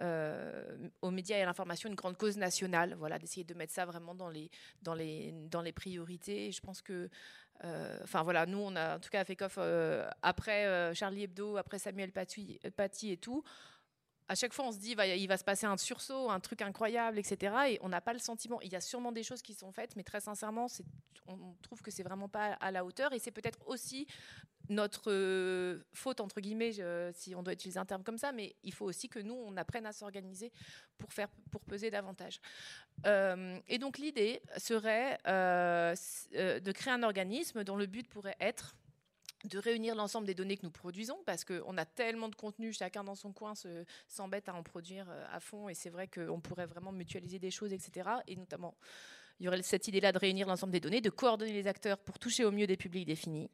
[0.00, 2.94] euh, aux médias et à l'information une grande cause nationale.
[2.98, 4.50] Voilà, d'essayer de mettre ça vraiment dans les,
[4.82, 6.46] dans les, dans les priorités.
[6.46, 7.08] Et je pense que,
[7.64, 9.58] euh, enfin voilà, nous, on a en tout cas à FECOF,
[10.22, 13.42] après Charlie Hebdo, après Samuel Paty et tout,
[14.28, 16.62] à chaque fois, on se dit, va- il va se passer un sursaut, un truc
[16.62, 17.54] incroyable, etc.
[17.68, 18.60] Et on n'a pas le sentiment.
[18.62, 20.66] Il y a sûrement des choses qui sont faites, mais très sincèrement,
[21.26, 23.12] on trouve que c'est vraiment pas à la hauteur.
[23.12, 24.06] Et c'est peut-être aussi
[24.70, 26.72] notre euh, faute, entre guillemets,
[27.12, 29.56] si on doit utiliser un terme comme ça, mais il faut aussi que nous, on
[29.58, 30.52] apprenne à s'organiser
[30.96, 32.40] pour, faire, pour peser davantage.
[33.06, 35.94] Euh, et donc, l'idée serait euh,
[36.32, 38.74] de créer un organisme dont le but pourrait être
[39.44, 43.04] de réunir l'ensemble des données que nous produisons, parce qu'on a tellement de contenu, chacun
[43.04, 46.40] dans son coin se- s'embête à en produire euh, à fond, et c'est vrai qu'on
[46.40, 48.08] pourrait vraiment mutualiser des choses, etc.
[48.26, 48.74] Et notamment,
[49.40, 52.18] il y aurait cette idée-là de réunir l'ensemble des données, de coordonner les acteurs pour
[52.18, 53.50] toucher au mieux des publics définis,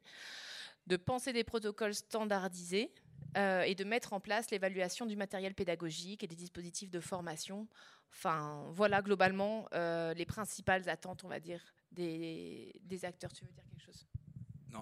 [0.87, 2.91] de penser des protocoles standardisés,
[3.37, 7.67] euh, et de mettre en place l'évaluation du matériel pédagogique et des dispositifs de formation.
[8.09, 13.31] Enfin, voilà globalement euh, les principales attentes, on va dire, des, des acteurs.
[13.31, 14.05] Tu veux dire quelque chose?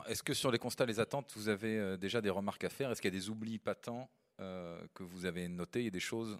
[0.08, 2.91] Est-ce que sur les constats, les attentes, vous avez euh, déjà des remarques à faire?
[2.91, 5.80] Est-ce qu'il y a des oublis patents euh, que vous avez notés?
[5.80, 6.38] Il y a des choses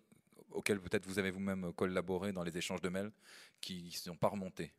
[0.52, 3.12] auxquelles peut-être vous avez vous-même collaboré dans les échanges de mails
[3.62, 4.72] qui ne sont pas remontés?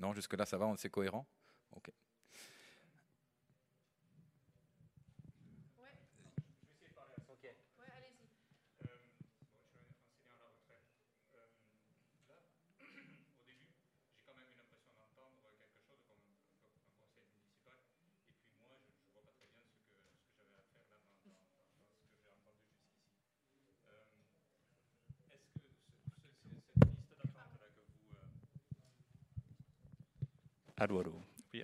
[0.00, 1.26] Non, jusque-là, ça va, c'est cohérent?
[1.74, 1.90] Ok.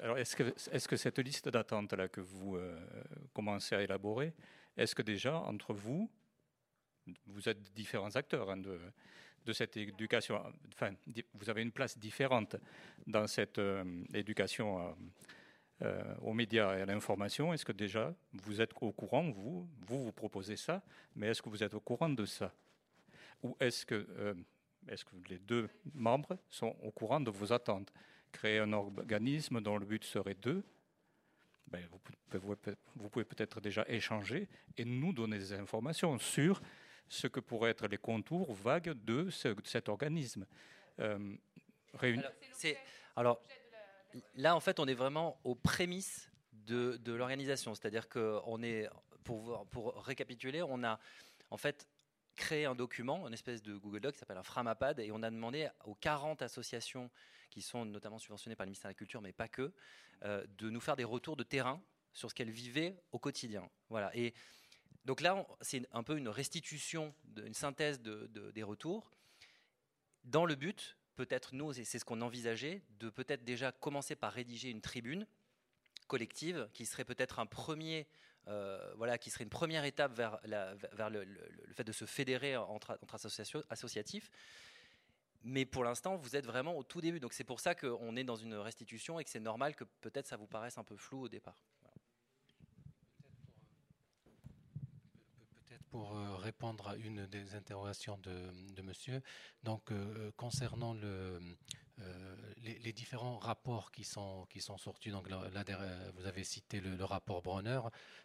[0.00, 2.80] Alors est-ce que, est que cette liste d'attente que vous euh,
[3.32, 4.32] commencez à élaborer,
[4.76, 6.10] est-ce que déjà entre vous,
[7.26, 10.94] vous êtes différents acteurs hein, de, cette éducation, enfin,
[11.34, 12.56] vous avez une place différente
[13.06, 14.96] dans cette euh, éducation
[15.82, 17.52] euh, aux médias et à l'information.
[17.52, 20.82] Est-ce que déjà vous êtes au courant, vous, vous vous proposez ça,
[21.14, 22.54] mais est-ce que vous êtes au courant de ça?
[23.42, 24.34] Ou est-ce que,
[24.88, 27.92] est-ce que les deux membres sont au courant de vos attentes?
[28.34, 30.62] Créer un organisme dont le but serait de,
[31.68, 36.60] ben, vous, pouvez, vous pouvez peut-être déjà échanger et nous donner des informations sur
[37.08, 40.46] ce que pourraient être les contours vagues de ce- cet organisme.
[41.00, 41.34] Euh,
[42.02, 42.78] Alors, c'est-
[43.16, 43.40] alors,
[44.34, 47.74] là, en fait, on est vraiment aux prémices de, de l'organisation.
[47.74, 48.88] C'est-à-dire que on est,
[49.22, 50.98] pour, pour récapituler, on a
[51.50, 51.86] en fait
[52.34, 55.30] créé un document, une espèce de Google Doc qui s'appelle un Framapad, et on a
[55.30, 57.10] demandé aux 40 associations
[57.50, 59.72] qui sont notamment subventionnées par le ministère de la Culture, mais pas que,
[60.24, 63.68] euh, de nous faire des retours de terrain sur ce qu'elles vivaient au quotidien.
[63.88, 64.14] Voilà.
[64.16, 64.34] Et
[65.04, 69.10] donc là, c'est un peu une restitution, une synthèse de- de- des retours,
[70.24, 74.32] dans le but, peut-être nous, et c'est ce qu'on envisageait, de peut-être déjà commencer par
[74.32, 75.26] rédiger une tribune
[76.08, 78.06] collective qui serait peut-être un premier,
[78.46, 81.26] voilà, qui serait une première étape vers, le,
[81.74, 84.30] fait de se fédérer entre, associations, associatifs.
[85.44, 87.20] Mais pour l'instant, vous êtes vraiment au tout début.
[87.20, 90.26] Donc c'est pour ça qu'on est dans une restitution et que c'est normal que peut-être
[90.26, 91.62] ça vous paraisse un peu flou au départ.
[95.66, 99.20] Peut-être pour euh, répondre à une des interrogations de, de monsieur.
[99.62, 101.38] Donc, euh, concernant le,
[102.58, 105.10] les, différents rapports qui sont, qui sont sortis.
[105.10, 107.80] Donc vous avez cité le, rapport Bronner.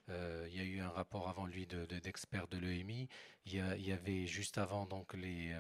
[0.08, 3.08] il y a eu un rapport avant lui d'experts de, l'EMI.
[3.46, 5.56] Il, y avait juste avant donc les,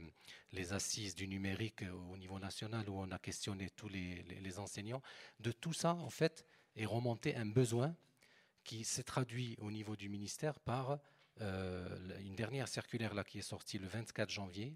[0.52, 5.02] les assises du numérique au niveau national où on a questionné tous les, les enseignants.
[5.40, 6.46] De tout ça, en fait,
[6.76, 7.96] est remonté un besoin
[8.64, 11.00] qui s'est traduit au niveau du ministère par
[11.42, 14.76] euh, une dernière circulaire là, qui est sortie le 24 janvier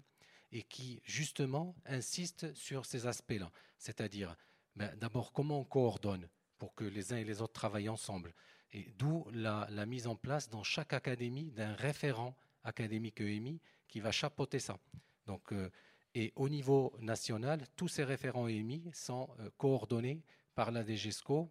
[0.54, 3.50] et qui justement insiste sur ces aspects-là.
[3.76, 4.36] C'est-à-dire,
[4.76, 8.32] ben, d'abord, comment on coordonne pour que les uns et les autres travaillent ensemble.
[8.72, 14.12] Et d'où la, mise en place dans chaque académie d'un référent académique EMI qui va
[14.12, 14.78] chapeauter ça.
[15.26, 15.70] Donc, euh,
[16.14, 20.22] et au niveau national, tous ces référents EMI sont euh, coordonnés
[20.54, 21.50] par la DGESCO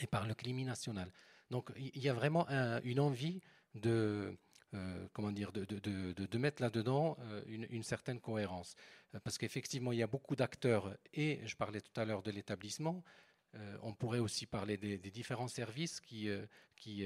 [0.00, 1.12] et par le CLIMI national.
[1.50, 2.48] Donc il y a vraiment
[2.82, 3.42] une envie
[3.74, 4.34] de,
[4.74, 8.74] euh, comment dire, de, de, de, mettre là-dedans euh, une, certaine cohérence.
[9.14, 12.30] Euh, parce qu'effectivement, il y a beaucoup d'acteurs, et je parlais tout à l'heure de
[12.30, 13.02] l'établissement,
[13.82, 16.26] on pourrait aussi parler des, différents services qui,
[16.74, 17.04] qui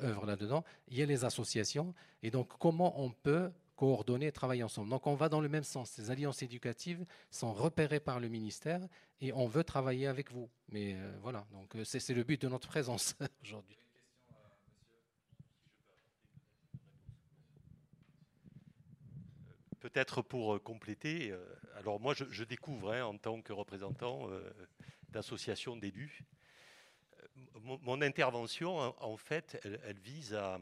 [0.00, 0.64] œuvrent là-dedans.
[0.88, 4.88] Il y a les associations, et donc comment on peut coordonner et travailler ensemble.
[4.88, 5.90] Donc on va dans le même sens.
[5.90, 8.80] Ces alliances éducatives sont repérées par le ministère
[9.20, 10.48] et on veut travailler avec vous.
[10.70, 13.83] Mais voilà, donc c'est le but de notre présence aujourd'hui.
[19.84, 21.44] Peut-être pour euh, compléter, euh,
[21.74, 24.50] alors moi je, découvre hein, en tant que représentant euh,
[25.10, 26.24] d'associations d'élus.
[27.60, 30.58] Mon, intervention, en, fait, elle, vise à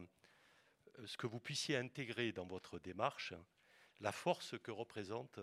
[1.07, 3.33] ce que vous puissiez intégrer dans votre démarche
[4.01, 5.39] la force que représente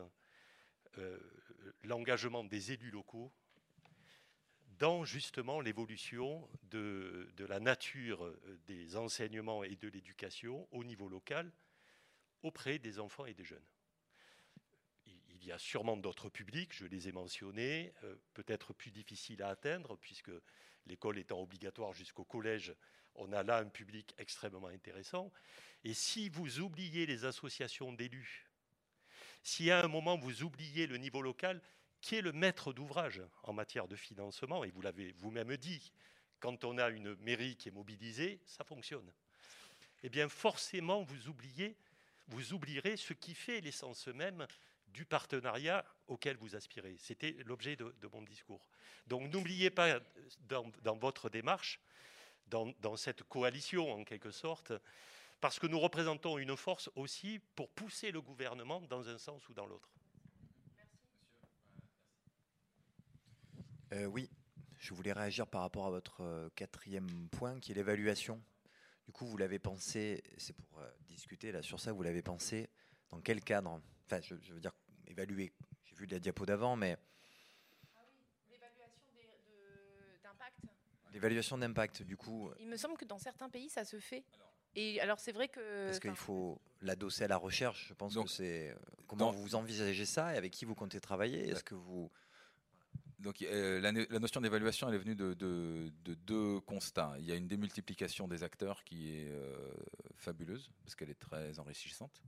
[1.84, 3.32] l'engagement des élus locaux
[4.78, 8.34] dans justement l'évolution de, la nature
[8.68, 11.50] des enseignements et de l'éducation au niveau local,
[12.44, 13.66] auprès des enfants et des jeunes.
[15.06, 19.50] Il y a sûrement d'autres publics, je les ai mentionnés, euh, peut-être plus difficiles à
[19.50, 20.32] atteindre, puisque
[20.86, 22.76] l'école étant obligatoire jusqu'au collège,
[23.16, 25.32] on a là un public extrêmement intéressant.
[25.84, 28.50] Et si vous oubliez les associations d'élus,
[29.44, 31.62] si à un moment vous oubliez le niveau local,
[32.02, 35.92] qui est le maître d'ouvrage en matière de financement, et vous l'avez vous-même dit,
[36.40, 39.12] quand on a une mairie qui est mobilisée, ça fonctionne.
[40.04, 41.76] Eh bien, forcément, vous oubliez
[42.30, 44.48] vous oublierez ce qui fait l'essence même
[44.88, 46.96] du partenariat auquel vous aspirez.
[46.98, 48.68] C'était l'objet de, mon discours.
[49.08, 50.00] Donc n'oubliez pas
[50.42, 51.80] dans, votre démarche,
[52.48, 54.74] dans, cette coalition en quelque sorte,
[55.42, 59.54] parce que nous représentons une force aussi pour pousser le gouvernement dans un sens ou
[59.54, 59.90] dans l'autre.
[63.94, 64.30] Euh, oui,
[64.78, 68.40] je voulais réagir par rapport à votre euh, quatrième point qui est l'évaluation.
[69.10, 72.70] Du coup, vous l'avez pensé, c'est pour euh, discuter là sur ça, vous l'avez pensé
[73.10, 73.82] dans quel cadre?
[74.06, 74.72] Enfin, je, veux dire,
[75.08, 75.52] évaluer.
[75.84, 76.96] J'ai vu la diapo d'avant, mais.
[77.96, 78.14] Ah oui,
[78.52, 79.10] l'évaluation
[80.22, 80.60] d'impact.
[81.12, 82.52] L'évaluation d'impact, du coup.
[82.60, 84.24] Il me semble que dans certains pays, ça se fait.
[84.76, 85.88] Et alors, c'est vrai que.
[85.88, 87.88] Parce qu'il faut l'adosser à la recherche.
[87.88, 88.76] Je pense que c'est.
[89.08, 91.50] Comment vous envisagez ça et avec qui vous comptez travailler?
[91.50, 92.12] Est-ce que vous
[93.20, 95.34] donc euh, la, notion d'évaluation, elle est venue de,
[96.04, 97.16] deux constats.
[97.20, 99.72] Il y a une démultiplication des acteurs qui est euh,
[100.16, 102.24] fabuleuse, parce qu'elle est très enrichissante.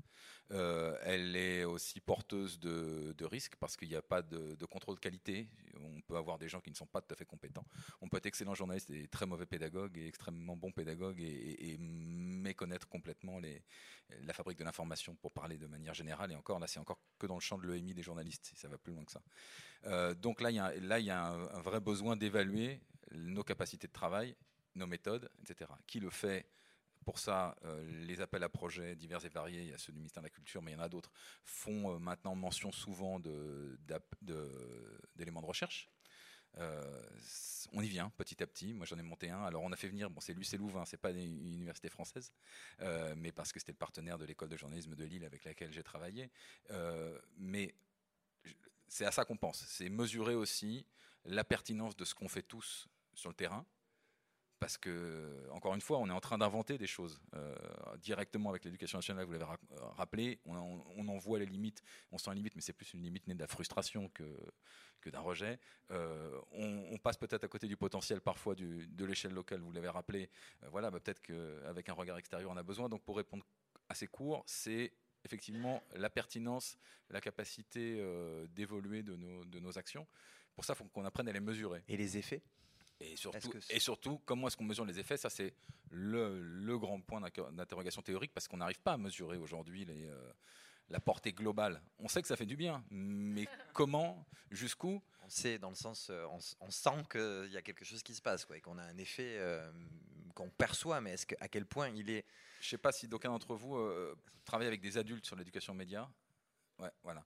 [0.51, 4.99] Euh, elle est aussi porteuse de, risques, parce qu'il n'y a pas de, contrôle de
[4.99, 5.47] qualité.
[5.79, 7.65] On peut avoir des gens qui ne sont pas tout à fait compétents.
[8.01, 12.89] On peut être excellent journaliste et très mauvais pédagogue, et extrêmement bon pédagogue, et, méconnaître
[12.89, 13.39] complètement
[14.23, 16.33] la fabrique de l'information, pour parler de manière générale.
[16.33, 18.77] Et encore, là, c'est encore que dans le champ de l'EMI des journalistes, ça va
[18.77, 19.21] plus loin que ça.
[20.15, 22.81] Donc là, il y a y a un, vrai besoin d'évaluer
[23.13, 24.35] nos capacités de travail,
[24.75, 25.71] nos méthodes, etc.
[25.87, 26.45] Qui le fait
[27.05, 29.97] pour ça, euh, les appels à projets divers et variés, il y a ceux du
[29.97, 31.11] ministère de la Culture, mais il y en a d'autres,
[31.43, 35.89] font euh, maintenant mention souvent d'éléments de, recherche.
[36.57, 37.01] Euh,
[37.71, 38.73] on y vient petit à petit.
[38.73, 39.43] Moi, j'en ai monté un.
[39.43, 42.31] Alors, on a fait venir, bon, c'est l'UC Louvain, c'est pas une université française,
[43.15, 45.83] mais parce que c'était le partenaire de l'école de journalisme de Lille avec laquelle j'ai
[45.83, 46.29] travaillé.
[47.37, 47.73] mais
[48.91, 49.63] c'est à ça qu'on pense.
[49.67, 50.85] C'est mesurer aussi
[51.23, 53.65] la pertinence de ce qu'on fait tous sur le terrain.
[54.59, 57.55] Parce que, encore une fois, on est en train d'inventer des choses euh,
[57.97, 59.47] directement avec l'éducation nationale, vous l'avez
[59.95, 60.39] rappelé.
[60.45, 63.33] On, en voit les limites, on sent les limites, mais c'est plus une limite née
[63.33, 65.57] de la frustration que, d'un rejet.
[65.89, 70.29] Euh, on, passe peut-être à côté du potentiel parfois de l'échelle locale, vous l'avez rappelé.
[70.63, 72.87] Euh, voilà, bah, peut-être qu'avec un regard extérieur, on a besoin.
[72.87, 73.43] Donc, pour répondre
[73.89, 76.77] assez court, c'est effectivement la pertinence,
[77.09, 80.07] la capacité euh, d'évoluer de nos, de nos actions.
[80.53, 81.83] Pour ça, il faut qu'on apprenne à les mesurer.
[81.87, 82.41] Et les effets?
[82.99, 85.17] Et surtout, et surtout, comment est-ce qu'on mesure les effets?
[85.17, 85.55] Ça, c'est
[85.89, 90.31] le, le, grand point d'interrogation théorique parce qu'on n'arrive pas à mesurer aujourd'hui euh,
[90.89, 91.81] la portée globale.
[91.97, 96.39] On sait que ça fait du bien, mais comment, jusqu'où sait, dans le sens, on,
[96.59, 98.97] on sent qu'il y a quelque chose qui se passe, quoi, et qu'on a un
[98.97, 99.39] effet
[100.33, 102.25] qu'on perçoit, mais est-ce que, à quel point il est.
[102.59, 104.15] Je ne sais pas si d'aucuns d'entre vous euh,
[104.45, 106.09] travaillent avec des adultes sur l'éducation média.
[106.79, 107.25] Ouais, voilà.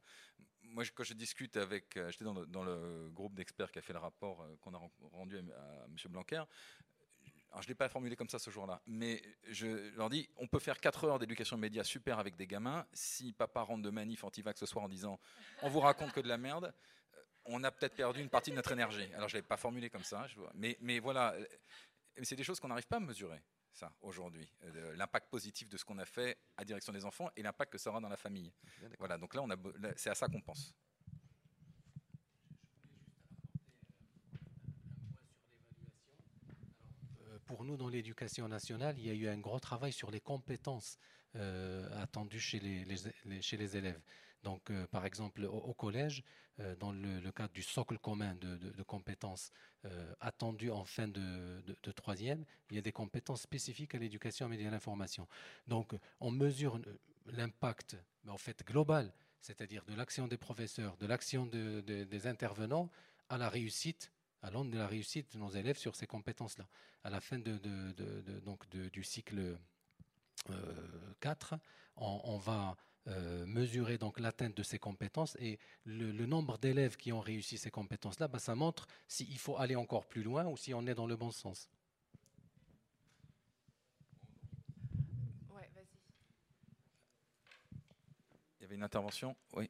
[0.63, 4.45] Moi, quand je discute avec, j'étais dans le, groupe d'experts qui a fait le rapport
[4.61, 5.95] qu'on a ren- rendu à, à M.
[6.09, 6.43] Blanquer.
[7.61, 10.59] Je ne l'ai pas formulé comme ça ce jour-là, mais je leur dis on peut
[10.59, 12.85] faire 4 heures d'éducation média super avec des gamins.
[12.91, 15.17] Si papa rentre de manif anti-vax ce soir en disant
[15.61, 16.73] on vous raconte que de la merde,
[17.45, 19.03] on a peut-être perdu une partie de notre énergie.
[19.13, 20.51] Alors, je ne l'avais pas formulé comme ça, je vois.
[20.55, 21.45] mais, mais voilà, euh,
[22.23, 23.41] c'est des choses qu'on n'arrive pas à mesurer,
[23.73, 24.47] ça, aujourd'hui.
[24.63, 27.77] Euh, L'impact positif de ce qu'on a fait à direction des enfants et l'impact que
[27.77, 28.51] ça aura dans la famille.
[28.99, 30.73] Voilà, donc là, on a be- là, c'est à ça qu'on pense.
[37.27, 40.19] Euh, Pour nous, dans l'éducation nationale, il y a eu un gros travail sur les
[40.21, 40.97] compétences
[41.35, 44.01] euh, attendues chez les, les- les- chez les élèves.
[44.45, 46.23] Donc, euh, par exemple, au, collège,
[46.59, 49.51] euh, dans le, cadre du socle commun de, compétences
[49.85, 54.67] euh, attendues en fin de, troisième, il y a des compétences spécifiques à l'éducation et
[54.67, 55.27] à l'information.
[55.67, 56.79] Donc, on mesure
[57.25, 62.91] l'impact, en fait global, c'est-à-dire de l'action des professeurs, de l'action de- de- des intervenants
[63.29, 64.11] à la réussite
[64.43, 66.67] à l'onde de la réussite de nos élèves sur ces compétences-là.
[67.03, 69.57] À la fin donc du cycle
[70.51, 71.55] euh, 4,
[71.95, 76.97] on, on va euh, mesurer donc l'atteinte de ces compétences et le, le nombre d'élèves
[76.97, 80.57] qui ont réussi ces compétences-là, ben, ça montre s'il faut aller encore plus loin ou
[80.57, 81.69] si on est dans le bon sens.
[85.49, 85.85] Ouais, vas-y.
[88.59, 89.69] Il y avait une intervention Oui.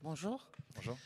[0.00, 0.50] Bonjour.
[0.74, 0.98] Bonjour.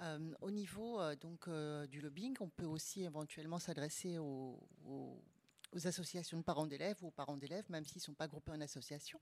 [0.00, 5.20] Euh, au niveau euh, donc euh, du lobbying, on peut aussi éventuellement s'adresser aux, aux-
[5.72, 8.52] aux associations de parents d'élèves ou aux parents d'élèves, même s'ils ne sont pas groupés
[8.52, 9.20] en association.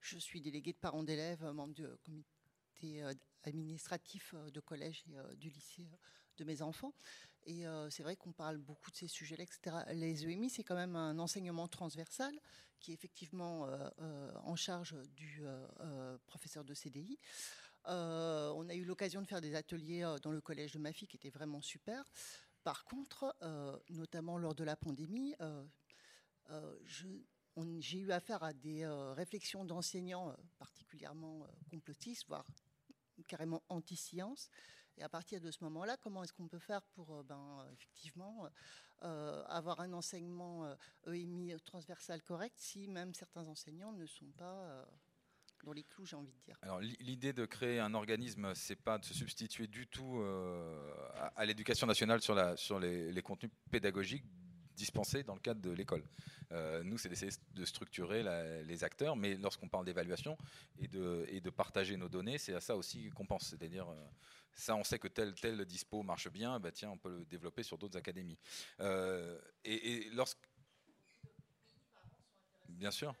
[0.00, 3.12] Je suis déléguée de parents d'élèves, euh, membre du comité euh,
[3.44, 5.96] administratif euh, de collège et euh, du lycée euh,
[6.38, 6.94] de mes enfants.
[7.44, 9.76] Et euh, c'est vrai qu'on parle beaucoup de ces sujets-là, etc.
[9.92, 12.38] Les EMI, c'est quand même un enseignement transversal
[12.80, 17.18] qui est effectivement euh, euh, en charge du euh, euh, professeur de CDI.
[17.88, 20.92] Euh, on a eu l'occasion de faire des ateliers euh, dans le collège de ma
[20.92, 22.04] fille qui étaient vraiment super.
[22.62, 25.64] Par contre, euh, notamment lors de la pandémie, euh, euh,
[27.78, 32.46] j'ai eu affaire à des euh, réflexions d'enseignants euh, particulièrement euh, complotistes, voire
[33.26, 34.48] carrément anti-science.
[34.96, 37.72] Et à partir de ce moment-là, comment est-ce qu'on peut faire pour euh, ben, euh,
[37.72, 38.48] effectivement euh,
[39.02, 44.64] euh, avoir un enseignement euh, EMI transversal correct si même certains enseignants ne sont pas
[44.64, 44.84] euh,
[45.64, 46.56] dans les clous, j'ai envie de dire?
[46.62, 50.92] Alors l'i- l'idée de créer un organisme, c'est pas de se substituer du tout euh,
[51.36, 54.24] à, l'éducation nationale sur, les contenus pédagogiques
[54.80, 56.02] dispensés dans le cadre de l'école.
[56.52, 58.22] Euh, nous, c'est d'essayer de structurer
[58.64, 60.36] les acteurs, mais lorsqu'on parle d'évaluation
[60.78, 63.44] et de, partager nos données, c'est à ça aussi qu'on pense.
[63.50, 64.06] C'est-à-dire, euh,
[64.54, 67.62] ça, on sait que tel, tel dispo marche bien, bah tiens, on peut le développer
[67.62, 68.38] sur d'autres académies.
[68.80, 70.38] Euh, et lorsque.
[72.68, 73.14] Bien sûr.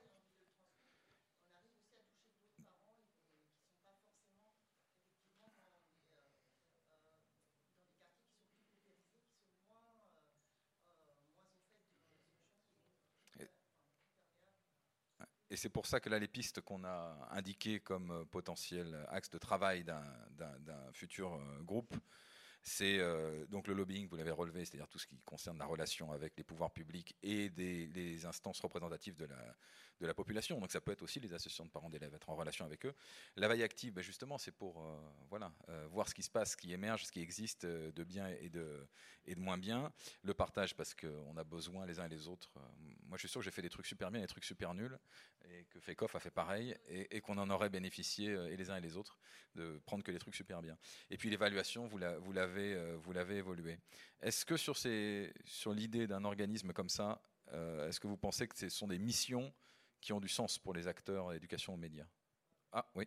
[15.50, 19.30] Et c'est pour ça que là, les pistes qu'on a indiquées comme euh, potentiel axe
[19.30, 20.04] de travail d'un-
[20.92, 21.94] futur euh, groupe,
[22.62, 26.12] c'est euh, donc le lobbying, vous l'avez relevé, c'est-à-dire tout ce qui concerne la relation
[26.12, 29.26] avec les pouvoirs publics et des, les instances représentatives de
[30.06, 30.60] la, population.
[30.60, 32.94] Donc ça peut être aussi les associations de parents d'élèves, être en relation avec eux.
[33.36, 34.86] La veille active, ben, justement, c'est pour
[35.30, 35.52] voilà,
[35.90, 38.86] voir ce qui se passe, ce qui émerge, ce qui existe de bien et de,
[39.26, 39.92] et de moins bien.
[40.22, 42.52] Le partage, parce qu'on a besoin les uns et les autres.
[43.06, 44.74] Moi, je suis sûr que j'ai fait des trucs super bien et des trucs super
[44.74, 44.98] nuls,
[45.50, 48.76] et que Fekoff a fait pareil, et, qu'on en aurait bénéficié, euh, et les uns
[48.76, 49.18] et les autres,
[49.54, 50.76] de prendre que les trucs super bien.
[51.10, 53.78] Et puis l'évaluation, vous la- l'avez euh, l'avez évolué.
[54.20, 54.76] Est-ce que sur,
[55.44, 57.22] sur l'idée d'un organisme comme ça,
[57.52, 59.52] euh, est-ce que vous pensez que ce sont des missions
[60.00, 62.06] qui ont du sens pour les acteurs éducation aux médias?
[62.72, 63.06] Ah oui.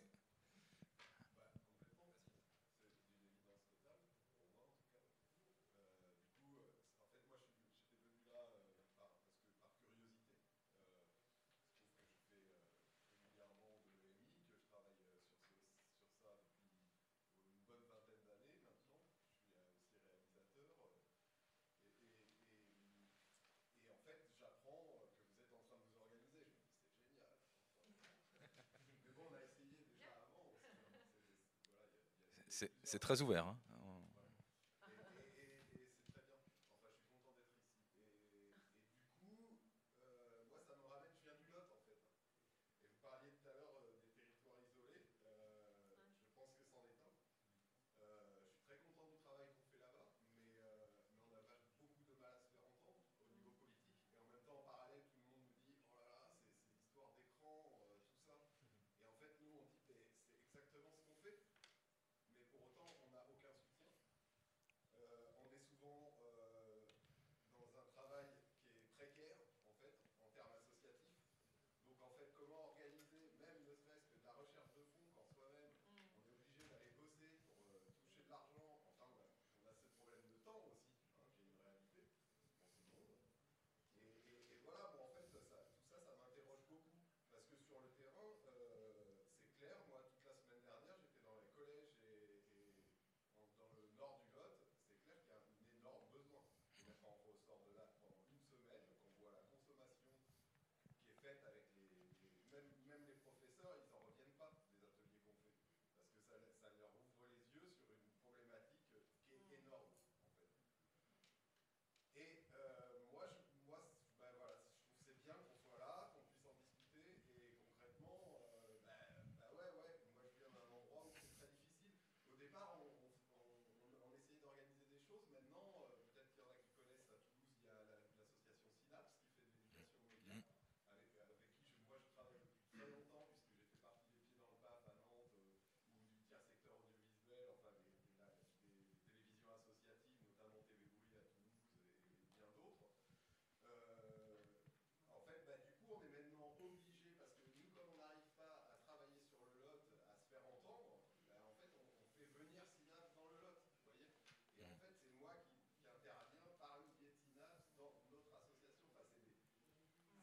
[32.94, 33.48] C'est très ouvert.
[33.48, 33.56] hein.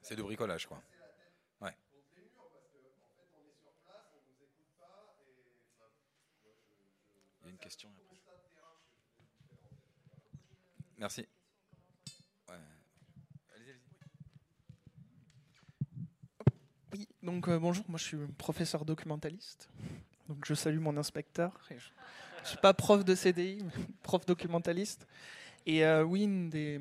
[0.02, 0.82] C'est de bricolage, quoi.
[1.62, 1.76] Ouais.
[7.42, 7.90] Il y a une question.
[10.98, 11.28] Merci.
[16.94, 19.70] Oui, donc euh, bonjour, moi je suis professeur documentaliste.
[20.28, 21.60] Donc je salue mon inspecteur.
[21.70, 23.72] Je ne suis pas prof de CDI, mais
[24.04, 25.08] prof documentaliste.
[25.66, 26.80] Et euh, oui, une des,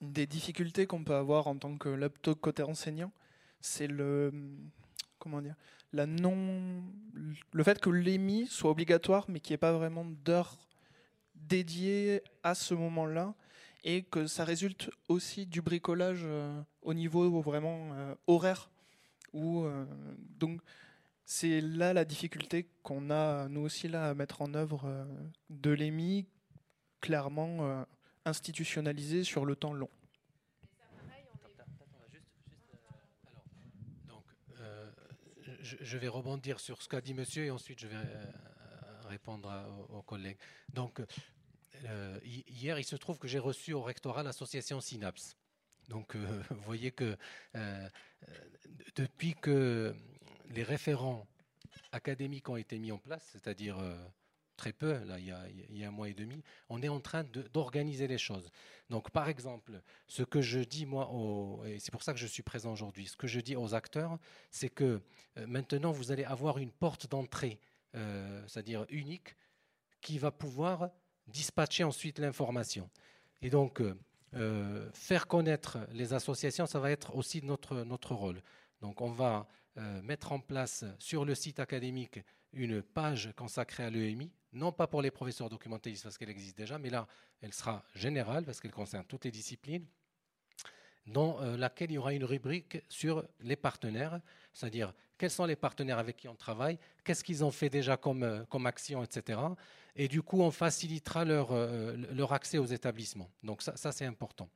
[0.00, 3.12] des difficultés qu'on peut avoir en tant que laptop côté enseignant,
[3.60, 4.32] c'est le
[5.18, 5.54] comment dire
[5.92, 6.82] la non
[7.52, 10.56] le fait que l'EMI soit obligatoire mais qu'il n'y ait pas vraiment d'heures
[11.34, 13.34] dédiées à ce moment-là
[13.82, 18.70] et que ça résulte aussi du bricolage euh, au niveau vraiment euh, horaire
[19.34, 19.84] euh,
[20.38, 20.60] donc
[21.24, 25.06] c'est là la difficulté qu'on a nous aussi là à mettre en œuvre
[25.50, 26.26] de l'EMI
[27.00, 27.84] clairement
[28.26, 29.90] euh, institutionnalisé sur le temps long.
[35.62, 38.24] Je, vais rebondir sur ce qu'a dit monsieur et ensuite je vais euh,
[39.08, 39.52] répondre
[39.90, 40.38] aux, collègues.
[40.72, 41.00] Donc,
[41.84, 45.36] euh, hi- hier, il se trouve que j'ai reçu au rectorat l'association Synapse.
[45.88, 47.16] Donc, euh, vous voyez que
[48.96, 49.94] depuis que
[50.48, 51.26] les référents
[51.92, 53.78] académiques ont été mis en place, c'est-à-dire
[54.60, 55.24] très peu, là, il
[55.78, 58.50] y, a, un mois et demi, on est en train d'organiser les choses.
[58.90, 61.08] Donc, par exemple, ce que je dis, moi,
[61.66, 64.18] et c'est pour ça que je suis présent aujourd'hui, ce que je dis aux acteurs,
[64.50, 65.00] c'est que
[65.38, 67.58] euh, maintenant, vous allez avoir une porte d'entrée,
[67.94, 69.34] euh, c'est-à-dire unique,
[70.02, 70.90] qui va pouvoir
[71.26, 72.90] dispatcher ensuite l'information.
[73.40, 73.80] Et donc,
[74.34, 78.42] euh, faire connaître les associations, ça va être aussi notre, notre rôle.
[78.82, 79.48] Donc, on va
[80.02, 82.20] mettre en place sur le site académique
[82.52, 86.78] une page consacrée à l'EMI, non pas pour les professeurs documentalistes parce qu'elle existe déjà,
[86.78, 87.06] mais là,
[87.40, 89.86] elle sera générale parce qu'elle concerne toutes les disciplines,
[91.06, 94.20] dans euh, laquelle il y aura une rubrique sur les partenaires,
[94.52, 98.22] c'est-à-dire quels sont les partenaires avec qui on travaille, qu'est-ce qu'ils ont fait déjà comme,
[98.22, 99.38] euh, action, etc.
[99.96, 103.30] Et du coup, on facilitera leur, euh, leur accès aux établissements.
[103.42, 104.48] Donc ça, ça c'est important.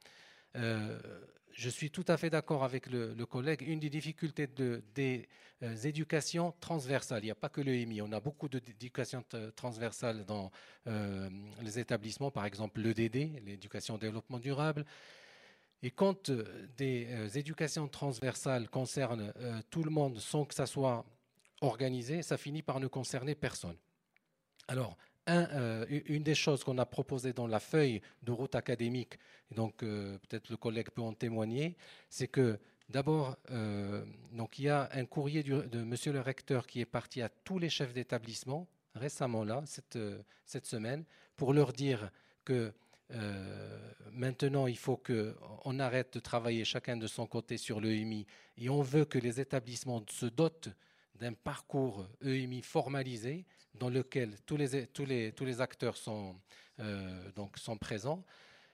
[1.55, 3.63] Je suis tout à fait d'accord avec le, le collègue.
[3.63, 5.29] Une des difficultés de, des
[5.63, 10.25] euh, éducations transversales, il n'y a pas que l'EMI, on a beaucoup d'éducation t- transversale
[10.25, 10.51] dans
[10.87, 11.31] euh,
[11.63, 14.85] les établissements, par exemple l'EDD, l'éducation au développement durable.
[15.83, 19.33] Et quand euh, des éducations transversales concernent
[19.71, 21.05] tout le monde sans que ça soit
[21.61, 23.77] organisé, ça finit par ne concerner personne.
[24.67, 24.97] Alors,
[25.27, 29.19] euh, une des choses qu'on a proposées dans la feuille de route académique,
[29.51, 31.77] et donc euh, peut-être le collègue peut en témoigner,
[32.11, 32.59] c'est que
[32.91, 37.23] d'abord, euh, donc il y a un courrier de Monsieur le recteur qui est parti
[37.23, 39.99] à tous les chefs d'établissement récemment là, cette,
[40.45, 41.05] cette semaine,
[41.37, 42.11] pour leur dire
[42.45, 42.73] que
[44.13, 48.27] maintenant, il faut qu'on arrête de travailler chacun de son côté sur l'EMI
[48.59, 50.71] et on veut que les établissements se dotent
[51.17, 56.37] d'un parcours EMI formalisé dans lequel tous les, tous les, tous les acteurs sont,
[56.81, 58.25] euh, donc sont présents.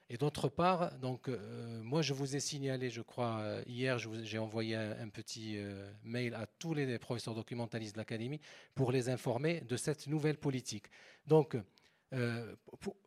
[0.09, 4.39] Et d'autre part, donc, euh, moi, je vous ai signalé, je crois, euh, hier, j'ai
[4.39, 5.57] envoyé un, petit
[6.03, 8.41] mail à tous les professeurs documentalistes de l'Académie
[8.75, 10.87] pour les informer de cette nouvelle politique.
[11.25, 11.55] Donc,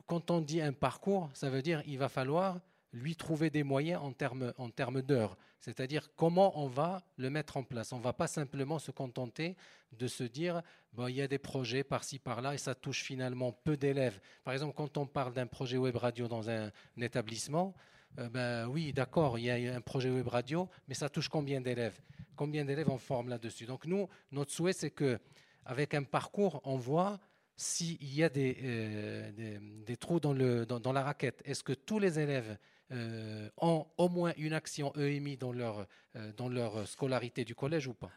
[0.07, 2.59] quand on dit un parcours, ça veut dire qu'il va falloir
[2.95, 5.37] lui trouver des moyens en termes, d'heures.
[5.61, 7.93] C'est-à-dire comment on va le mettre en place.
[7.93, 9.57] On ne va pas simplement se contenter
[9.93, 10.63] de se dire,
[10.97, 14.21] il y a des projets par-ci, par-là, et ça touche finalement peu d'élèves.
[14.45, 17.75] Par exemple, quand on parle d'un projet web radio dans un, établissement,
[18.19, 21.61] euh, ben oui, d'accord, il y a un projet web radio, mais ça touche combien
[21.61, 22.01] d'élèves?
[22.37, 23.67] Combien d'élèves on forme là-dessus?
[23.67, 25.19] Donc nous, notre souhait, c'est que
[25.65, 27.19] avec un parcours, on voit
[27.57, 31.43] s'il y a des, euh, trous dans la raquette.
[31.45, 32.57] Est-ce que tous les élèves
[32.93, 37.87] euh, ont au moins une action EMI dans leur, euh, dans leur scolarité du collège
[37.87, 38.11] ou pas?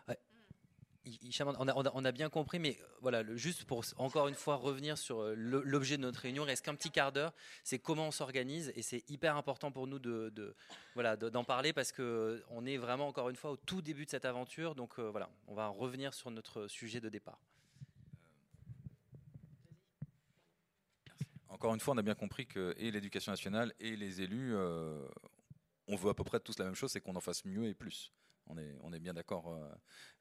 [1.57, 5.95] On a, bien compris, mais voilà, juste pour encore une fois revenir sur euh, l'objet
[5.95, 9.09] de notre réunion, il reste qu'un petit quart d'heure, c'est comment on s'organise, et c'est
[9.09, 10.53] hyper important pour nous de,
[10.95, 14.03] voilà, de- d'en parler parce que on est vraiment encore une fois au tout début
[14.03, 17.39] de cette aventure, donc voilà, on va revenir sur notre sujet de départ.
[21.57, 25.07] Encore une fois, on a bien compris que et l'éducation nationale et les élus, euh,
[25.87, 27.73] on veut à peu près tous la même chose, c'est qu'on en fasse mieux et
[27.73, 28.13] plus.
[28.45, 29.67] On est, bien d'accord euh,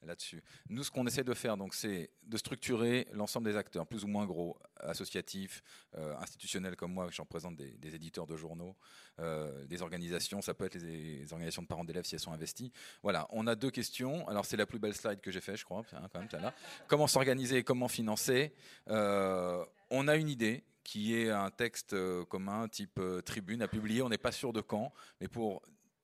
[0.03, 0.43] là-dessus.
[0.71, 4.09] Nous, ce qu'on essaie de faire, donc, c'est de structurer l'ensemble des acteurs, plus ou
[4.09, 5.63] moins gros, associatifs,
[5.97, 8.75] euh, institutionnels comme moi, j'en présente des, des éditeurs de journaux,
[9.19, 12.73] des organisations, ça peut être les, organisations de parents d'élèves si elles sont investies.
[13.03, 14.27] Voilà, on a deux questions.
[14.27, 16.53] Alors, c'est la plus belle slide que j'ai fait, je crois, hein.
[16.89, 18.55] Comment s'organiser et comment financer?
[18.87, 24.03] On a une idée qui est un texte euh, commun type euh, tribune à publier.
[24.03, 25.61] On n'est pas sûr de quand, mais pour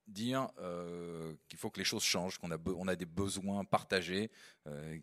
[0.08, 0.48] dire
[1.48, 4.30] qu'il faut que les choses changent, qu'on a, on a des besoins partagés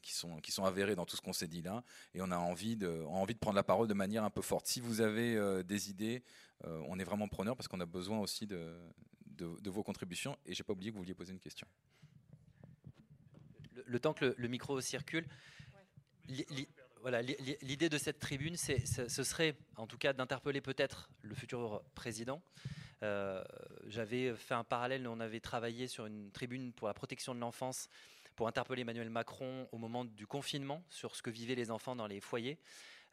[0.03, 2.37] qui, sont, qui sont avérés dans tout ce qu'on s'est dit là, et on a
[2.37, 4.67] envie de, envie de prendre la parole de manière un peu forte.
[4.67, 6.21] Si vous avez des idées,
[6.65, 8.75] on est vraiment preneur parce qu'on a besoin aussi de,
[9.25, 10.37] de, vos contributions.
[10.45, 11.65] Et j'ai pas oublié que vous vouliez poser une question.
[13.85, 15.25] Le, temps que le, micro circule,
[17.01, 21.81] voilà, l'idée de cette tribune, c'est, ce serait en tout cas d'interpeller peut-être le futur
[21.95, 22.41] président.
[23.03, 23.43] Euh,
[23.87, 27.89] j'avais fait un parallèle, on avait travaillé sur une tribune pour la protection de l'enfance
[28.35, 32.07] pour interpeller Emmanuel Macron au moment du confinement sur ce que vivaient les enfants dans
[32.07, 32.57] les foyers.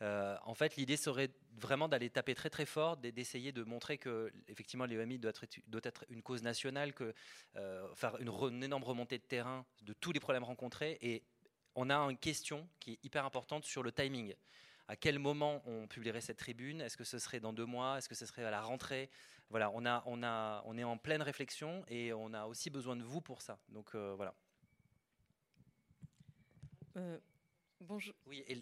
[0.03, 4.31] Euh, en fait, l'idée serait vraiment d'aller taper très très fort, d'essayer de montrer que
[4.47, 5.33] effectivement l'EMI doit
[5.83, 7.15] être, une cause nationale, que
[7.57, 10.99] euh, faire une, une, énorme remontée de terrain de tous les problèmes rencontrés.
[11.01, 11.23] Et
[11.77, 14.35] on a une question qui est hyper importante sur le timing.
[14.89, 16.81] À quel moment on publierait cette tribune?
[16.81, 17.99] Est-ce que ce serait dans deux mois?
[17.99, 19.11] Est-ce que ce serait à la rentrée?
[19.51, 22.97] Voilà, on, a, on, a, on est en pleine réflexion et on a aussi besoin
[22.97, 23.59] de vous pour ça.
[23.69, 24.35] Donc euh, voilà.
[27.81, 28.15] bonjour.
[28.27, 28.61] Oui, et,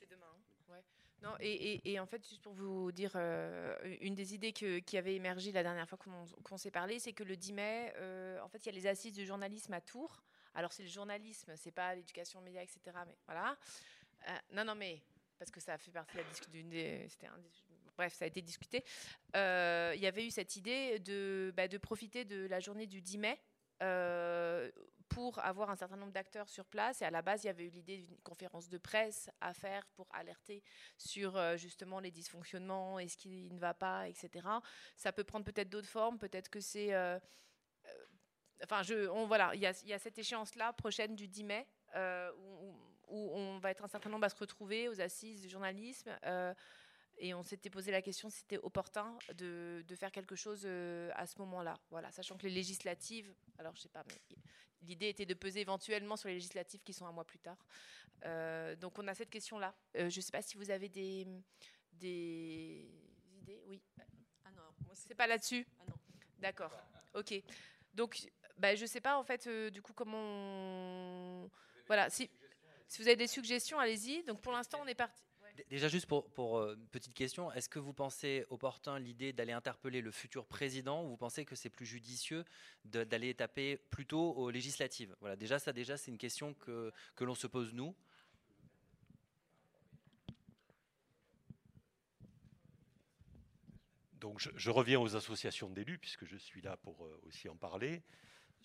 [1.25, 5.53] non, et, en fait, juste pour vous dire, euh, une des idées qui avait émergé
[5.53, 5.99] la dernière fois
[6.43, 8.87] qu'on s'est parlé, c'est que le 10 mai, euh, en fait, il y a les
[8.87, 10.23] assises du journalisme à Tours.
[10.55, 12.81] Alors, c'est le journalisme, c'est pas l'éducation média, etc.
[13.07, 13.57] Mais voilà.
[14.29, 15.03] Euh, non, non, mais
[15.39, 17.29] parce que ça fait partie de la discussion.
[17.97, 18.85] Bref, ça a été discuté.
[19.35, 23.41] il y avait eu cette idée de, bah, profiter de la journée du 10 mai
[25.09, 27.03] pour avoir un certain nombre d'acteurs sur place.
[27.03, 29.87] Et à la base, il y avait eu l'idée d'une conférence de presse à faire
[29.95, 30.63] pour alerter
[30.99, 34.47] sur euh, justement les dysfonctionnements et ce qui ne va pas, etc.
[34.97, 36.19] Ça peut prendre peut-être d'autres formes.
[36.19, 36.95] Peut-être que c'est.
[36.95, 37.21] Euh, euh,
[38.63, 42.75] enfin, je, on, voilà, il y, a, cette échéance-là prochaine du 10 mai où,
[43.09, 46.11] où, on va être un certain nombre à se retrouver aux assises du journalisme.
[47.19, 50.67] Et on s'était posé la question si c'était opportun de, de, faire quelque chose
[51.15, 51.75] à ce moment-là.
[51.91, 54.37] Voilà, sachant que les législatives, alors je sais pas, mais
[54.85, 57.59] l'idée était de peser éventuellement sur les législatives qui sont un mois plus tard.
[58.25, 59.75] Euh, donc on a cette question-là.
[59.97, 61.27] Euh, je ne sais pas si vous avez des,
[61.93, 62.89] des
[63.37, 63.63] idées.
[63.67, 63.83] Oui.
[64.45, 64.63] Ah non,
[64.95, 65.67] c'est pas là-dessus?
[65.81, 65.95] Ah non.
[66.39, 66.73] D'accord.
[67.15, 67.35] Ok.
[67.93, 68.27] Donc,
[68.59, 71.49] bah, je ne sais pas en fait euh, du coup comment.
[71.87, 72.11] Voilà.
[72.11, 72.31] Si,
[72.89, 74.23] si vous avez des suggestions, allez-y.
[74.25, 75.23] Donc pour l'instant, on est parti.
[75.71, 79.53] Déjà, juste pour, pour euh, une petite question, est-ce que vous pensez opportun l'idée d'aller
[79.53, 82.45] interpeller le futur président ou vous pensez que c'est plus judicieux
[82.85, 85.15] d'aller taper plutôt aux législatives?
[85.21, 87.95] Voilà, déjà, ça, déjà, c'est une question que, que l'on se pose nous.
[94.25, 98.03] Donc, je, reviens aux associations d'élus, puisque je suis là pour euh, aussi en parler.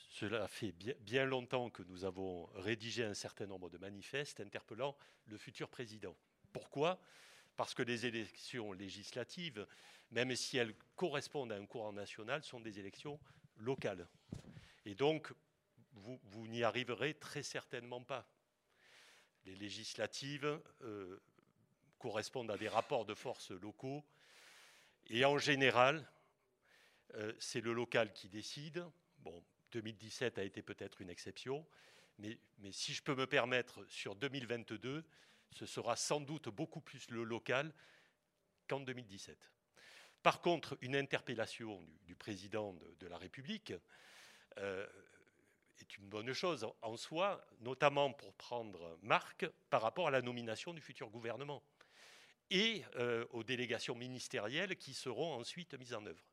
[0.08, 4.96] Cela fait bien, longtemps que nous avons rédigé un certain nombre de manifestes interpellant
[5.28, 6.16] le futur président.
[6.54, 7.00] Pourquoi?
[7.58, 9.68] Parce que les élections législatives,
[10.12, 13.20] même si elles correspondent à un courant national, sont des élections
[13.58, 14.08] locales.
[14.86, 15.32] Et donc,
[15.94, 18.26] vous, n'y arriverez très certainement pas.
[19.46, 21.22] Les législatives euh,
[21.98, 24.04] correspondent à des rapports de force locaux.
[25.08, 26.10] Et en général,
[27.16, 28.86] euh, c'est le local qui décide.
[29.20, 31.66] Bon, 2017 a été peut-être une exception,
[32.20, 32.38] mais,
[32.72, 35.06] si je peux me permettre, sur 2022,
[35.52, 37.74] ce sera sans doute beaucoup plus le local
[38.68, 39.52] qu'en 2017.
[40.22, 43.74] Par contre, une interpellation du, président de, la République
[44.58, 44.86] euh,
[45.80, 50.74] est une bonne chose en soi, notamment pour prendre marque par rapport à la nomination
[50.74, 51.64] du futur gouvernement
[52.50, 56.24] et euh, aux délégations ministérielles qui seront ensuite mises en œuvre.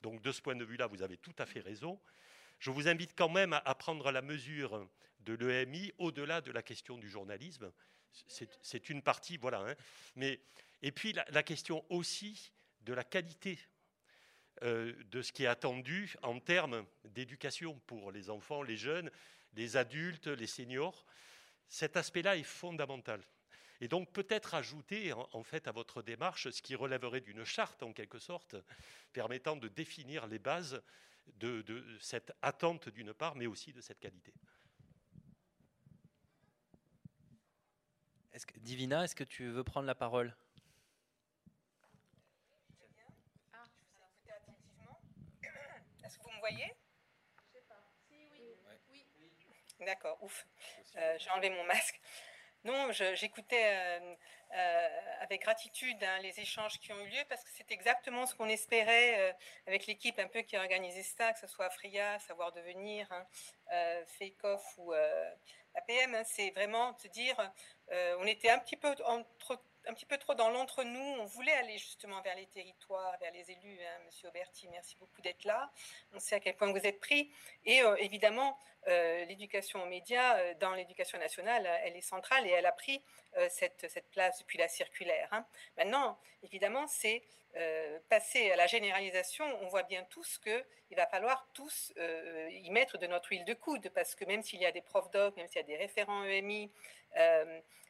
[0.00, 2.00] Donc de ce point de vue-là, vous avez tout à fait raison.
[2.58, 4.88] Je vous invite quand même à prendre la mesure
[5.20, 7.72] de l'EMI au-delà de la question du journalisme,
[8.28, 9.60] c'est une partie, voilà.
[9.60, 9.74] Hein.
[10.16, 10.40] Mais,
[10.82, 12.52] et puis la, question aussi
[12.82, 13.58] de la qualité
[14.62, 19.10] euh, de ce qui est attendu en termes d'éducation pour les enfants, les jeunes,
[19.54, 21.04] les adultes, les seniors.
[21.68, 23.20] Cet aspect-là est fondamental.
[23.80, 27.92] Et donc peut-être ajouter en, fait à votre démarche ce qui relèverait d'une charte en
[27.92, 28.54] quelque sorte,
[29.12, 30.80] permettant de définir les bases
[31.26, 34.32] de cette attente d'une part, mais aussi de cette qualité.
[38.64, 40.34] Divina, est-ce que tu veux prendre la parole?
[43.52, 43.64] Ah,
[46.02, 46.72] Est-ce que vous me voyez?
[47.36, 47.84] Je sais pas.
[48.08, 48.14] Si,
[48.90, 49.04] oui.
[49.80, 50.46] D'accord, ouf.
[50.96, 52.00] Euh, j'ai enlevé mon masque.
[52.64, 54.14] Non, j'écoutais euh,
[55.20, 58.48] avec gratitude hein, les échanges qui ont eu lieu parce que c'est exactement ce qu'on
[58.48, 59.36] espérait
[59.66, 63.26] avec l'équipe un peu qui a organisé ça, que ce soit Fria, Savoir Devenir, hein,
[64.18, 64.92] Fake Off ou
[65.74, 66.14] APM.
[66.14, 67.52] Hein, c'est vraiment de dire
[67.90, 71.16] on était un petit peu entre un petit peu trop dans l'entre-nous.
[71.20, 73.78] On voulait aller justement vers les territoires, vers les élus.
[73.80, 74.00] Hein.
[74.06, 75.70] Monsieur Auberti, merci beaucoup d'être là.
[76.12, 77.30] On sait à quel point vous êtes pris.
[77.64, 78.58] Et euh, évidemment,
[78.88, 83.02] euh, l'éducation aux médias, euh, dans l'éducation nationale, elle est centrale et elle a pris
[83.50, 85.28] cette, cette, place depuis la circulaire.
[85.32, 85.44] Hein.
[85.76, 87.22] Maintenant, évidemment, c'est
[88.08, 89.44] passer à la généralisation.
[89.62, 93.90] On voit bien tous qu'il va falloir tous y mettre de notre huile de coude,
[93.90, 96.24] parce que même s'il y a des profs doc, même s'il y a des référents
[96.24, 96.70] EMI,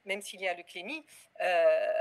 [0.05, 0.63] même s'il y a le
[1.41, 1.93] euh,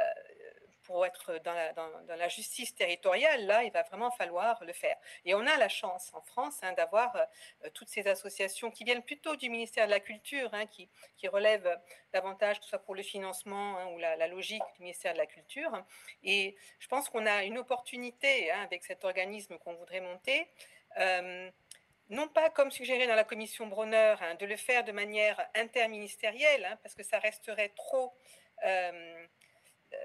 [0.84, 4.98] pour être dans la, justice territoriale, là, il va vraiment falloir le faire.
[5.24, 9.02] Et on a la chance en France hein, d'avoir euh, toutes ces associations qui viennent
[9.02, 11.80] plutôt du ministère de la Culture, hein, qui, qui, relèvent
[12.12, 15.26] davantage, que ce soit pour le financement hein, ou la, logique du ministère de la
[15.26, 15.72] Culture.
[16.22, 20.50] Et je pense qu'on a une opportunité avec cet organisme qu'on voudrait monter.
[20.98, 21.50] Euh,
[22.14, 26.66] non pas comme suggéré dans la commission Bronner, hein, de le faire de manière interministérielle,
[26.66, 28.14] hein, parce que ça resterait trop
[28.66, 29.28] euh,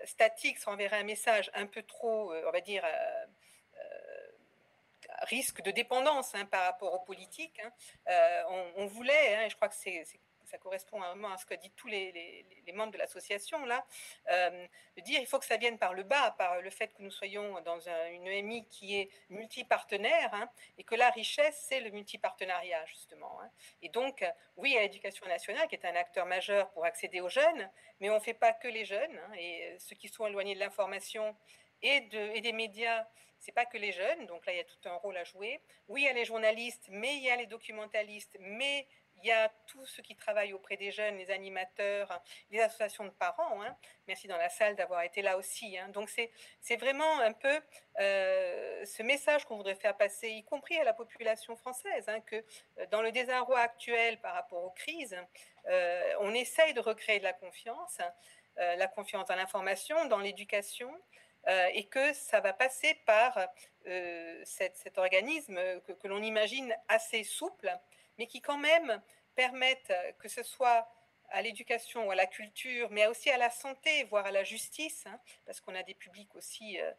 [0.05, 3.27] statique, ça enverrait un message un peu trop, euh, on va dire, euh,
[5.23, 7.61] risque de dépendance hein, par rapport aux politiques.
[8.07, 10.05] On, on, voulait, et je crois que c'est
[10.49, 12.45] ça correspond vraiment à ce que dit tous les,
[12.75, 13.85] membres de l'association, là,
[14.31, 17.03] euh, de dire il faut que ça vienne par le bas, par le fait que
[17.03, 17.81] nous soyons dans
[18.11, 23.41] une EMI qui est multipartenaire, hein, et que la richesse, c'est le multipartenariat, justement.
[23.41, 23.51] Hein.
[23.83, 24.25] Et donc,
[24.57, 27.71] oui, à l'éducation nationale, qui est un acteur majeur pour accéder aux jeunes,
[28.01, 30.61] mais on ne fait pas que les jeunes, hein, et ceux qui sont éloignés de
[30.61, 31.37] l'information
[31.83, 33.07] et des médias,
[33.39, 35.61] c'est pas que les jeunes, donc là il y a tout un rôle à jouer.
[35.87, 38.87] Oui, il y a les journalistes, mais il y a les documentalistes, mais
[39.23, 43.11] il y a tous ceux qui travaillent auprès des jeunes, les animateurs, les associations de
[43.11, 43.63] parents.
[43.63, 43.77] Hein.
[44.07, 45.77] Merci dans la salle d'avoir été là aussi.
[45.77, 45.89] Hein.
[45.89, 46.11] Donc
[46.61, 47.61] c'est vraiment un peu
[47.99, 52.37] euh, ce message qu'on voudrait faire passer, y compris à la population française, hein, que
[52.37, 55.17] euh, dans le désarroi actuel par rapport aux crises,
[55.67, 57.99] euh, on essaye de recréer de la confiance,
[58.57, 60.93] la confiance dans l'information, dans l'éducation.
[61.47, 63.39] et que ça va passer par
[64.45, 67.71] cet, organisme que, que l'on imagine assez souple,
[68.19, 69.01] mais qui quand même
[69.35, 70.89] permettent euh, que ce soit
[71.31, 75.21] à l'éducation à la culture, mais aussi à la santé, voire à la justice, hein,
[75.47, 76.91] parce qu'on a des publics aussi euh,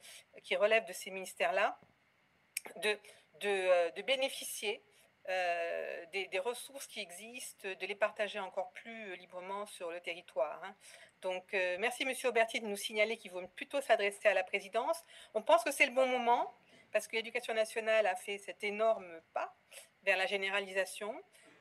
[0.43, 1.77] qui relèvent de ces ministères-là,
[2.77, 2.97] de,
[3.45, 4.83] euh, bénéficier
[6.11, 10.63] des, ressources qui existent, de les partager encore plus librement sur le territoire.
[10.63, 10.75] Hein.
[11.21, 15.03] Donc, merci Monsieur Auberti de nous signaler qu'il vaut plutôt s'adresser à la présidence.
[15.35, 16.51] On pense que c'est le bon moment,
[16.91, 19.55] parce que l'éducation nationale a fait cet énorme pas
[20.03, 21.15] vers la généralisation.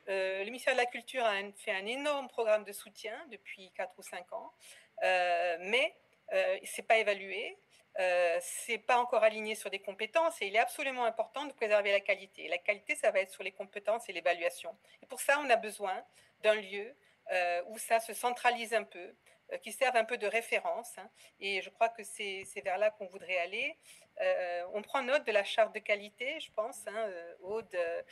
[0.07, 3.93] Euh, le ministère de la Culture a fait un énorme programme de soutien depuis 4
[3.97, 4.51] ou 5 ans,
[5.03, 5.95] euh, mais
[6.33, 7.57] euh, ce n'est pas évalué,
[7.99, 11.53] euh, ce n'est pas encore aligné sur des compétences et il est absolument important de
[11.53, 12.47] préserver la qualité.
[12.47, 14.75] La qualité, ça va être sur les compétences et l'évaluation.
[15.09, 16.03] Pour ça, on a besoin
[16.41, 16.95] d'un lieu
[17.67, 19.13] où ça se centralise un peu,
[19.61, 20.97] qui serve un peu de référence.
[20.97, 21.07] Hein.
[21.39, 23.77] et je crois que c'est vers là qu'on voudrait aller.
[24.21, 28.03] Euh, on prend note de la charte de qualité, je pense, hein, euh, Aude, euh,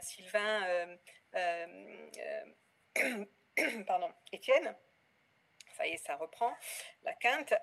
[0.00, 0.98] Sylvain,
[3.86, 4.74] pardon, Étienne.
[5.76, 6.54] Ça y est, ça reprend
[7.02, 7.54] la quinte.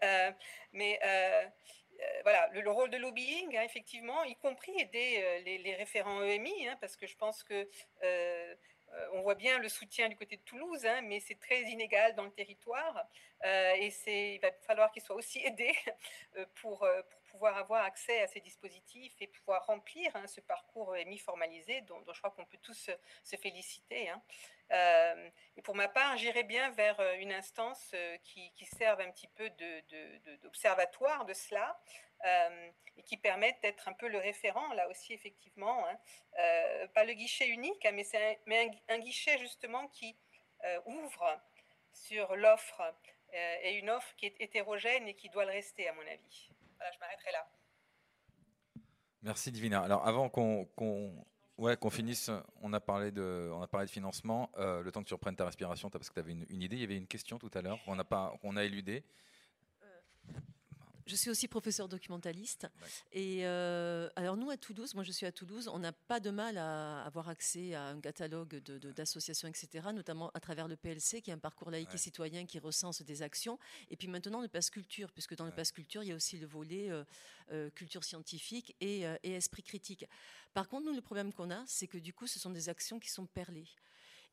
[0.74, 1.00] mais
[2.24, 6.98] voilà, le, rôle de lobbying, hein, effectivement, y compris aider les, référents EMI, hein, parce
[6.98, 7.70] que je pense que
[9.14, 12.32] on voit bien le soutien du côté de Toulouse, mais c'est très inégal dans le
[12.32, 13.08] territoire.
[13.46, 15.76] et il va falloir qu'ils soient aussi aidés
[16.56, 16.86] pour,
[17.32, 22.04] pouvoir avoir accès à ces dispositifs et pouvoir remplir hein, ce parcours euh, mi-formalisé dont,
[22.14, 22.90] je crois qu'on peut tous
[23.24, 24.10] se, féliciter.
[24.10, 24.22] Hein.
[24.72, 29.28] Euh, et pour ma part, j'irai bien vers euh, une instance qui, serve un petit
[29.28, 29.50] peu
[30.44, 31.80] d'observatoire de, cela
[32.98, 35.88] et qui permette d'être un peu le référent, là aussi, effectivement.
[35.88, 35.98] Hein.
[36.94, 40.16] pas le guichet unique, mais, un, mais un, guichet justement qui
[40.86, 41.42] ouvre
[41.94, 42.82] sur l'offre
[43.34, 46.52] et une offre qui est hétérogène et qui doit le rester, à mon avis
[46.94, 47.48] je m'arrêterai là.
[49.24, 49.82] Merci Divina.
[49.82, 50.68] Alors avant qu'on
[51.62, 54.52] ouais, qu'on finisse, on a parlé de, on a parlé de financement.
[54.58, 56.76] Euh, le temps que tu reprennes ta respiration, parce que tu avais une, idée.
[56.76, 59.04] Il y avait une question tout à l'heure qu'on a, pas, qu'on a éludée.
[61.06, 62.68] Je suis aussi professeur documentaliste.
[63.12, 66.30] Et euh, alors nous à Toulouse, moi je suis à Toulouse, on n'a pas de
[66.30, 68.58] mal à avoir accès à un catalogue
[68.96, 72.60] d'associations, etc., notamment à travers le PLC, qui est un parcours laïque et citoyen qui
[72.60, 73.58] recense des actions.
[73.90, 76.38] Et puis maintenant le passe culture, puisque dans le passe culture, il y a aussi
[76.38, 77.04] le volet euh,
[77.52, 80.06] euh, culture scientifique et, et esprit critique.
[80.54, 83.00] Par contre, nous, le problème qu'on a, c'est que du coup, ce sont des actions
[83.00, 83.68] qui sont perlées.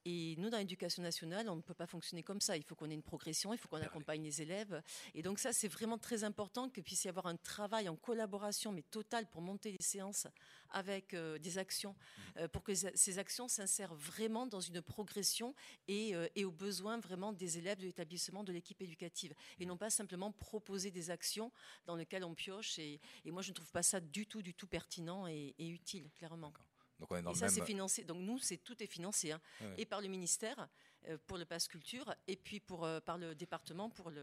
[0.05, 2.57] Et nous, dans l'éducation nationale, on ne peut pas fonctionner comme ça.
[2.57, 4.83] Il faut qu'on ait une progression, il faut qu'on accompagne les élèves.
[5.15, 8.73] Et donc ça, c'est vraiment très important qu'il puisse y avoir un travail en collaboration,
[8.73, 10.27] mais total, pour monter les séances
[10.71, 12.39] avec euh, des actions, mmh.
[12.39, 15.55] euh, pour que ces actions s'insèrent vraiment dans une progression
[15.87, 19.77] et, euh, et, aux besoins vraiment des élèves de l'établissement, de l'équipe éducative, et non
[19.77, 21.53] pas simplement proposer des actions
[21.87, 22.79] dans lesquelles on pioche.
[22.79, 25.69] Et, et moi, je ne trouve pas ça du tout, du tout pertinent et, et
[25.69, 26.53] utile, clairement.
[26.99, 28.05] Donc on est dans et ça, c'est financé.
[28.05, 29.41] Donc nous, c'est tout est financé, hein.
[29.77, 30.69] et par le ministère
[31.09, 34.23] euh, pour le pass culture, et puis pour, euh, par le département pour le.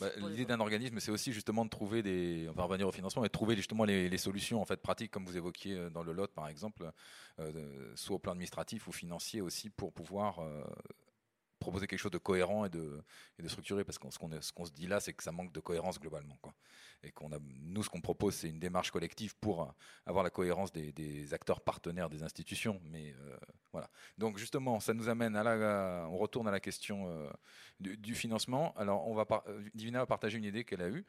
[0.00, 2.48] Bah, l'idée d'un organisme, c'est aussi justement de trouver des.
[2.48, 5.26] On va revenir au financement, mais de trouver justement les, solutions en fait pratiques, comme
[5.26, 6.90] vous évoquiez euh, dans le Lot par exemple,
[7.94, 10.40] soit au plan administratif ou financier aussi, pour pouvoir
[11.66, 13.02] proposer quelque chose de cohérent et de,
[13.48, 16.38] structuré, parce que ce qu'on se dit là, c'est que ça manque de cohérence globalement.
[16.40, 16.54] Quoi.
[17.02, 19.74] Et qu'on a, nous, ce qu'on propose, c'est une démarche collective pour
[20.06, 22.80] avoir la cohérence des, acteurs partenaires des institutions.
[22.84, 23.36] Mais euh,
[23.72, 23.90] voilà.
[24.16, 27.28] Donc justement, ça nous amène à la, on retourne à la question euh,
[27.80, 28.72] du, financement.
[28.76, 29.26] Alors, on va
[29.74, 31.04] Divina va partager une idée qu'elle a eue,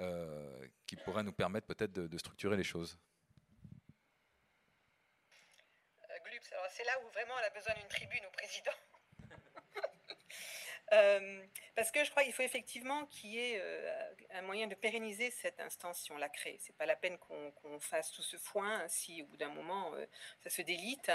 [0.00, 2.98] euh, qui pourrait nous permettre peut-être de, de structurer les choses.
[6.70, 8.72] c'est là où vraiment elle a besoin d'une tribune au président.
[10.92, 11.42] Euh,
[11.76, 15.30] parce que je crois qu'il faut effectivement qu'il y ait euh, un moyen de pérenniser
[15.30, 16.56] cette instance si on la crée.
[16.60, 20.06] C'est pas la peine qu'on fasse tout ce foin si au bout d'un moment euh,
[20.42, 21.10] ça se délite.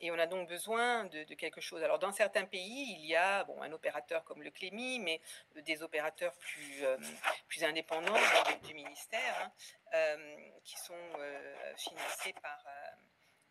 [0.00, 1.82] et on a donc besoin de, quelque chose.
[1.82, 5.20] Alors dans certains pays, il y a bon, un opérateur comme le Clémy, mais
[5.56, 6.84] des opérateurs plus,
[7.48, 8.14] plus indépendants
[8.62, 9.52] du, ministère
[9.92, 10.16] hein,
[10.64, 10.94] qui sont
[11.76, 12.64] financés par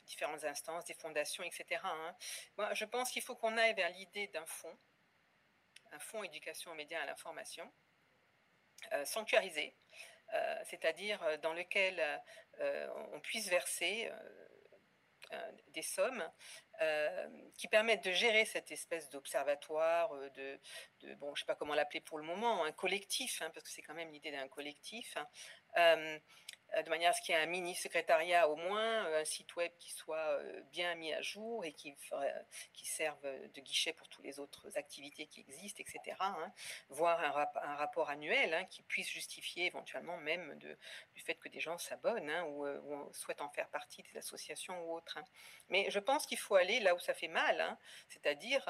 [0.08, 1.82] différentes instances, des fondations, etc.
[1.84, 2.16] Hein.
[2.58, 4.78] Moi, je pense qu'il faut qu'on aille vers l'idée d'un fonds,
[5.92, 7.72] un fonds éducation aux médias et à l'information,
[8.94, 9.76] euh, sanctuarisé,
[10.34, 12.02] euh, c'est-à-dire euh, dans lequel
[13.14, 14.12] on puisse verser
[15.68, 16.28] des sommes
[17.56, 20.60] qui permettent de gérer cette espèce d'observatoire, de,
[21.18, 23.84] bon, je sais pas comment l'appeler pour le moment, un collectif, hein, parce que c'est
[23.84, 25.18] quand même l'idée d'un collectif,
[25.76, 26.20] hein,
[26.84, 29.56] de manière à ce qu'il y ait un mini secrétariat au moins, euh, un site
[29.56, 31.96] web qui soit euh, bien mis à jour et qui,
[32.74, 36.18] qui serve de guichet pour toutes les autres activités qui existent, etc.
[36.20, 36.52] Hein.
[36.90, 40.78] Voire un, rapport annuel hein, qui puisse justifier éventuellement même de,
[41.16, 42.66] du fait que des gens s'abonnent hein, ou,
[43.14, 45.18] souhaitent en faire partie des associations ou autres.
[45.70, 47.78] Mais je pense qu'il faut aller là où ça fait mal,
[48.10, 48.70] c'est-à-dire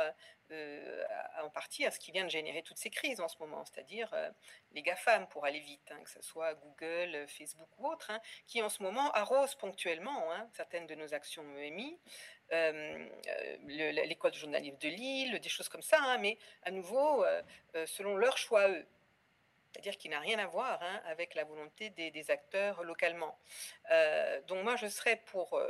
[0.52, 1.04] euh,
[1.42, 4.10] en partie à ce qui vient de générer toutes ces crises en ce moment, c'est-à-dire
[4.14, 4.30] euh,
[4.72, 8.62] les GAFAM pour aller vite, hein, que ce soit Google, Facebook ou autres, hein, qui
[8.62, 12.00] en ce moment arrosent ponctuellement hein, certaines de nos actions EMI,
[12.54, 13.08] euh,
[13.66, 17.26] l'école de journalisme de Lille, des choses comme ça, mais à nouveau,
[17.86, 18.86] selon leur choix eux.
[19.72, 23.38] C'est-à-dire qu'il n'a rien à voir avec la volonté des, acteurs localement.
[24.48, 25.62] donc moi, je serais pour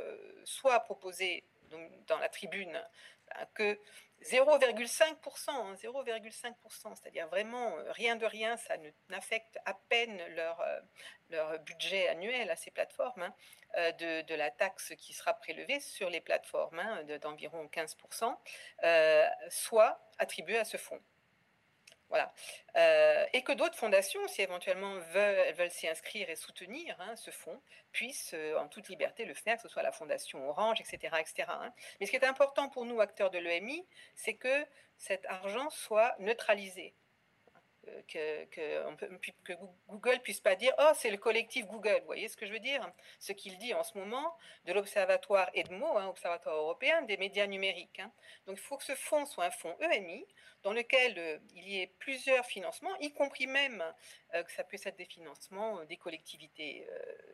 [0.44, 1.44] soit proposer
[2.06, 2.80] dans la tribune
[3.54, 3.78] que
[4.22, 8.74] 0,5%, 0,5%, hein, c'est-à-dire vraiment euh, rien de rien, ça
[9.08, 10.80] n'affecte à peine leur, euh,
[11.30, 13.34] leur budget annuel à ces plateformes, hein,
[13.76, 18.36] euh, de, de, la taxe qui sera prélevée sur les plateformes hein, d'environ 15%,
[19.50, 21.00] soit attribuée à ce fonds.
[22.08, 22.32] Voilà.
[22.76, 27.30] Euh, et que d'autres fondations, si éventuellement veulent, veulent s'y inscrire et soutenir hein, ce
[27.30, 27.60] fonds,
[27.92, 31.16] puissent euh, en toute liberté le faire, que ce soit la fondation Orange, etc.
[31.20, 31.48] etc.
[31.48, 31.72] Hein.
[32.00, 36.14] Mais ce qui est important pour nous, acteurs de l'EMI, c'est que cet argent soit
[36.18, 36.94] neutralisé.
[38.06, 39.54] Que, que,
[39.88, 42.60] Google puisse pas dire oh c'est le collectif Google vous voyez ce que je veux
[42.60, 42.90] dire?
[43.18, 44.36] Ce qu'il dit en ce moment
[44.66, 48.12] de l'observatoire EDMO hein, observatoire européen des médias numériques hein.
[48.46, 50.24] donc il faut que ce fonds soit un fonds EMI
[50.62, 53.82] dans lequel euh, il y ait plusieurs financements y compris même
[54.32, 56.86] que ça puisse être des financements des collectivités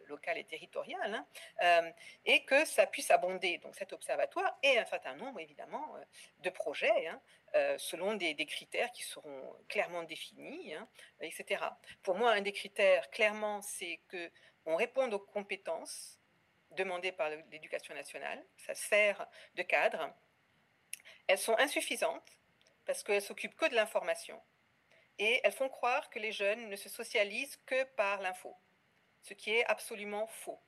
[0.07, 1.25] locales et territoriales
[1.61, 1.93] hein,
[2.25, 5.97] et que ça puisse abonder donc cet observatoire et un certain nombre évidemment
[6.39, 7.11] de projets
[7.57, 10.89] euh, selon des, critères qui seront clairement définis, hein,
[11.21, 11.63] etc.
[12.03, 14.29] Pour moi, un des critères, clairement, c'est que
[14.67, 16.19] on réponde aux compétences
[16.73, 18.45] demandées par l'éducation nationale.
[18.57, 19.25] Ça sert
[19.55, 20.13] de cadre.
[21.29, 22.37] Elles sont insuffisantes
[22.87, 24.43] parce qu'elles s'occupent que de l'information.
[25.19, 28.57] Et elles font croire que les jeunes ne se socialisent que par l'info,
[29.23, 30.61] ce qui est absolument faux.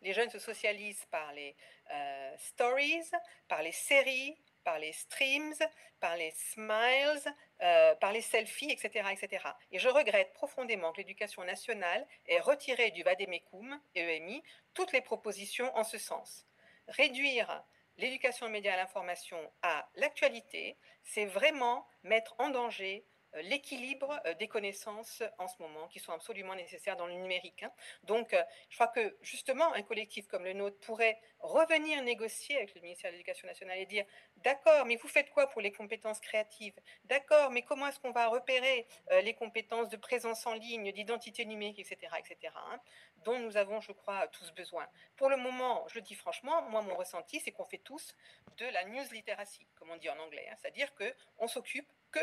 [0.00, 1.56] Les jeunes se socialisent par les
[1.90, 3.10] euh, stories,
[3.48, 5.54] par les séries, par les streams,
[6.00, 9.44] par les smiles, euh, par les selfies, etc., etc.
[9.70, 15.74] Et je regrette profondément que l'éducation nationale ait retiré du Vademecum EMI toutes les propositions
[15.76, 16.46] en ce sens.
[16.88, 17.64] Réduire
[17.96, 23.06] l'éducation média à l'information à l'actualité, c'est vraiment mettre en danger
[23.42, 27.62] l'équilibre des connaissances en ce moment qui sont absolument nécessaires dans le numérique.
[27.62, 27.72] Hein.
[28.04, 28.34] Donc,
[28.68, 33.10] je crois que justement, un collectif comme le nôtre pourrait revenir négocier avec le ministère
[33.10, 34.04] de l'Éducation nationale et dire
[34.36, 36.74] d'accord, mais vous faites quoi pour les compétences créatives?
[37.04, 38.86] D'accord, mais comment est-ce qu'on va repérer
[39.22, 42.80] les compétences de présence en ligne, d'identité numérique, etc., etc., hein,
[43.24, 44.86] dont nous avons, je crois, tous besoin?
[45.16, 48.14] Pour le moment, je le dis franchement, moi, mon ressenti, c'est qu'on fait tous
[48.56, 50.54] de la news literacy, comme on dit en anglais, hein.
[50.60, 52.20] c'est-à-dire qu'on s'occupe que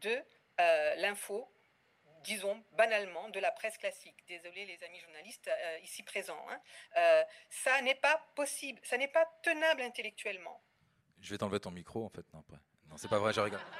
[0.00, 0.22] de
[0.60, 1.50] euh, l'info
[2.24, 4.16] disons banalement, de la presse classique.
[4.26, 6.44] Désolé les amis journalistes euh, ici présents.
[6.48, 6.60] Hein.
[6.96, 10.60] Euh, ça n'est pas possible, ça n'est pas tenable intellectuellement.
[11.20, 12.24] Je vais t'enlever ton micro en fait.
[12.32, 12.42] Non,
[12.88, 13.60] non c'est pas vrai, je rigole.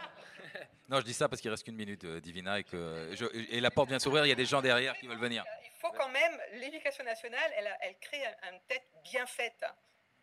[0.88, 3.10] Non, je dis ça parce qu'il reste qu'une minute, Divina, et que
[3.50, 4.26] et la porte vient s'ouvrir.
[4.26, 5.42] Il y a des gens derrière qui veulent venir.
[5.64, 8.22] Il faut quand même l'éducation nationale, elle, elle crée
[8.52, 9.64] une tête bien faite.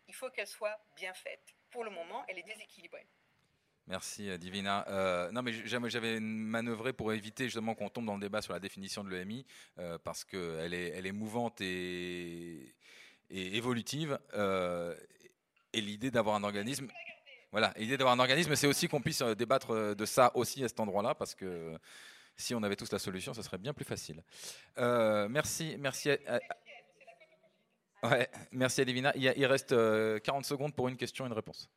[0.06, 1.42] Il faut qu'elle soit bien faite.
[1.70, 3.08] Pour le moment, elle est déséquilibrée.
[3.88, 4.86] Merci euh, Divina.
[4.88, 8.60] Euh, non mais j'avais manœuvré pour éviter justement qu'on tombe dans le débat sur la
[8.60, 9.44] définition de l'EMI
[9.78, 12.74] euh, parce qu'elle est, mouvante et,
[13.30, 14.18] évolutive.
[14.34, 16.88] et l'idée d'avoir un organisme,
[17.50, 20.80] voilà, l'idée d'avoir un organisme, c'est aussi qu'on puisse débattre de ça aussi à cet
[20.80, 21.76] endroit-là parce que
[22.36, 24.22] si on avait tous la solution, ce serait bien plus facile.
[24.76, 26.10] merci, merci.
[28.52, 29.12] merci à Divina.
[29.16, 29.74] Il, il reste
[30.22, 31.68] 40 secondes pour une question et une réponse.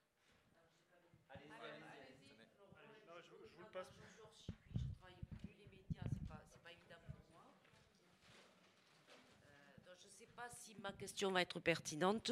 [10.85, 12.31] Ma question va être pertinente.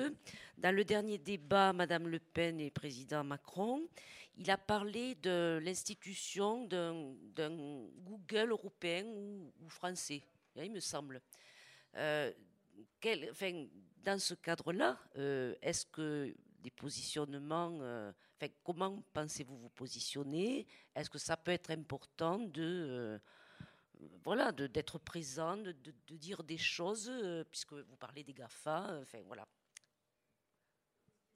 [0.60, 3.82] Dans le dernier débat, Madame Le Pen et président Macron,
[4.38, 7.16] il a parlé de l'institution d'un
[8.04, 10.22] Google européen ou, français,
[10.56, 11.20] il me semble.
[11.96, 12.32] Euh,
[14.04, 18.12] dans ce cadre-là, euh, est-ce que des positionnements, euh,
[18.64, 20.68] comment pensez-vous vous positionner?
[20.94, 23.20] Est-ce que ça peut être important de
[24.24, 25.74] voilà, d'être présent, de,
[26.16, 29.48] dire des choses, euh, puisque vous parlez des GAFA, euh, enfin voilà.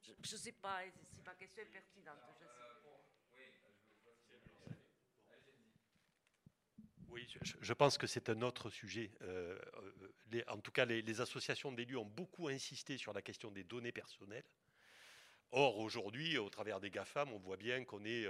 [0.02, 0.80] Je ne sais pas,
[1.12, 2.18] c'est ma question est pertinente.
[7.10, 9.10] Oui, je, pense que c'est un autre sujet.
[9.22, 9.58] Euh,
[10.48, 14.44] en tout cas, les, associations d'élus ont beaucoup insisté sur la question des données personnelles.
[15.50, 18.26] Or, aujourd'hui, au travers des GAFAM, on voit bien qu'on n'est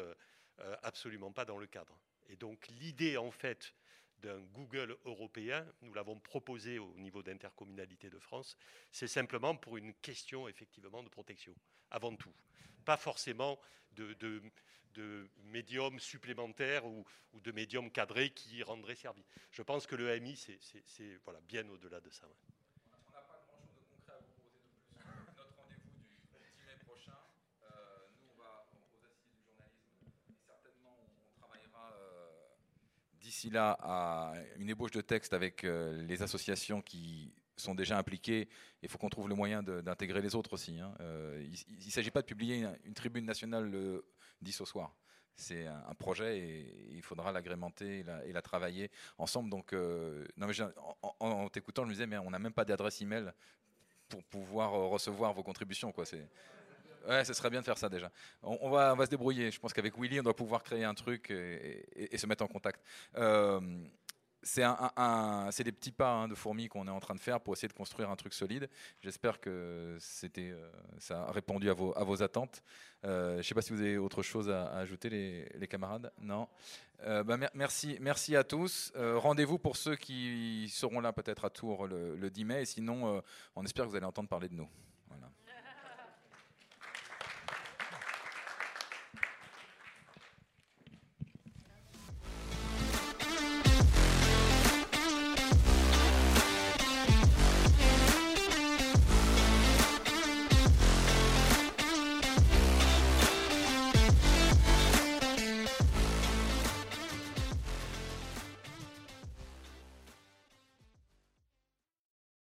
[0.83, 1.99] absolument pas dans le cadre.
[2.29, 3.75] Et donc, l'idée, en fait,
[4.23, 8.57] d'un Google européen, nous l'avons proposé au niveau d'intercommunalité de France,
[8.91, 11.55] c'est simplement pour une question effectivement de protection,
[11.91, 12.33] avant tout.
[12.85, 13.59] Pas forcément
[13.93, 14.43] de,
[15.45, 17.05] médiums supplémentaires ou,
[17.35, 19.27] de médiums cadrés qui rendraient service.
[19.53, 22.27] Je pense que le MI, c'est bien au-delà de ça.
[33.39, 38.49] D'ici là à une ébauche de texte avec euh, les associations qui sont déjà impliquées.
[38.83, 40.81] Il faut qu'on trouve le moyen d'intégrer les autres aussi.
[40.81, 40.93] Hein.
[41.01, 44.05] Euh, il ne s'agit pas de publier une, tribune nationale le
[44.43, 44.93] 10 au soir.
[45.37, 49.51] C'est un, projet et il faudra l'agrémenter et, la, travailler ensemble.
[49.51, 52.65] Donc, euh, non, mais en, en t'écoutant, je me disais, mais on n'a même pas
[52.65, 53.31] d'adresse email
[54.09, 55.93] pour pouvoir recevoir vos contributions.
[55.93, 56.05] Quoi.
[57.09, 58.13] Ouais, ce serait bien de faire ça déjà.
[58.43, 59.51] On, va, se débrouiller.
[59.51, 62.85] Je pense qu'avec Willy, on doit pouvoir créer un truc et, se mettre en contact.
[63.17, 63.61] Euh,
[64.43, 67.69] c'est des petits pas hein, de fourmis qu'on est en train de faire pour essayer
[67.69, 68.69] de construire un truc solide.
[69.01, 69.99] J'espère que
[70.39, 72.63] euh, ça a répondu à vos, à vos attentes.
[73.05, 76.13] Euh, je ne sais pas si vous avez autre chose à, ajouter, les, camarades.
[76.21, 76.47] Non.
[77.03, 78.93] Bah, merci, merci à tous.
[78.95, 82.63] Rendez-vous pour ceux qui seront là peut-être à Tours le, le 10 mai.
[82.63, 83.23] Et sinon,
[83.57, 84.69] on espère que vous allez entendre parler de nous.